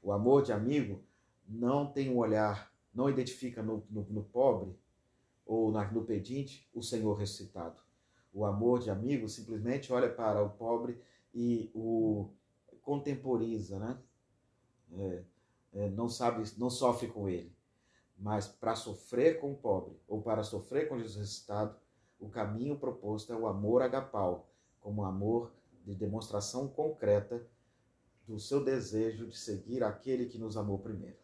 O 0.00 0.12
amor 0.12 0.42
de 0.42 0.52
amigo 0.52 1.02
não 1.46 1.90
tem 1.90 2.08
um 2.08 2.16
olhar, 2.16 2.72
não 2.94 3.10
identifica 3.10 3.62
no, 3.62 3.84
no, 3.90 4.02
no 4.04 4.22
pobre 4.22 4.78
ou 5.44 5.72
na, 5.72 5.90
no 5.90 6.04
pedinte 6.04 6.68
o 6.72 6.82
Senhor 6.82 7.14
ressuscitado. 7.14 7.80
O 8.32 8.44
amor 8.44 8.78
de 8.78 8.90
amigo 8.90 9.28
simplesmente 9.28 9.92
olha 9.92 10.08
para 10.12 10.42
o 10.42 10.50
pobre 10.50 11.00
e 11.34 11.70
o 11.74 12.30
contemporiza, 12.82 13.78
né? 13.78 13.98
É, 14.92 15.22
não 15.90 16.08
sabe, 16.08 16.42
não 16.56 16.70
sofre 16.70 17.08
com 17.08 17.28
ele. 17.28 17.54
Mas 18.18 18.46
para 18.46 18.74
sofrer 18.74 19.40
com 19.40 19.52
o 19.52 19.56
pobre 19.56 19.94
ou 20.08 20.22
para 20.22 20.42
sofrer 20.42 20.88
com 20.88 20.98
Jesus 20.98 21.16
ressuscitado, 21.16 21.76
o 22.18 22.30
caminho 22.30 22.78
proposto 22.78 23.32
é 23.32 23.36
o 23.36 23.46
amor 23.46 23.82
agapau, 23.82 24.48
como 24.80 25.04
amor 25.04 25.52
de 25.84 25.94
demonstração 25.94 26.66
concreta 26.66 27.46
do 28.26 28.40
seu 28.40 28.64
desejo 28.64 29.26
de 29.26 29.36
seguir 29.36 29.84
aquele 29.84 30.26
que 30.26 30.38
nos 30.38 30.56
amou 30.56 30.78
primeiro. 30.78 31.18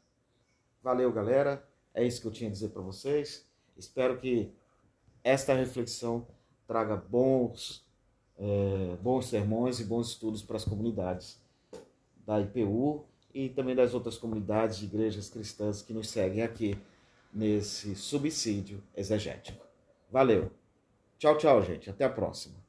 Valeu, 0.82 1.11
galera. 1.12 1.66
É 1.94 2.05
isso 2.05 2.20
que 2.20 2.26
eu 2.26 2.32
tinha 2.32 2.48
a 2.48 2.53
dizer 2.53 2.68
para 2.68 2.82
vocês. 2.82 3.48
Espero 3.76 4.18
que 4.18 4.53
esta 5.24 5.55
reflexão 5.55 6.26
traga 6.66 6.96
bons, 6.96 7.86
é, 8.36 8.96
bons 9.03 9.26
sermões 9.26 9.80
e 9.80 9.84
bons 9.84 10.11
estudos 10.11 10.42
para 10.42 10.57
as 10.57 10.64
comunidades 10.64 11.40
da 12.24 12.40
IPU 12.40 13.07
e 13.34 13.48
também 13.48 13.74
das 13.74 13.94
outras 13.94 14.18
comunidades 14.18 14.78
de 14.78 14.84
igrejas 14.84 15.28
cristãs 15.28 15.82
que 15.82 15.92
nos 15.92 16.08
seguem 16.08 16.42
aqui 16.42 16.76
nesse 17.32 17.94
subsídio 17.94 18.82
exegético. 18.94 19.64
Valeu! 20.10 20.50
Tchau, 21.18 21.38
tchau, 21.38 21.62
gente. 21.62 21.88
Até 21.88 22.04
a 22.04 22.10
próxima. 22.10 22.61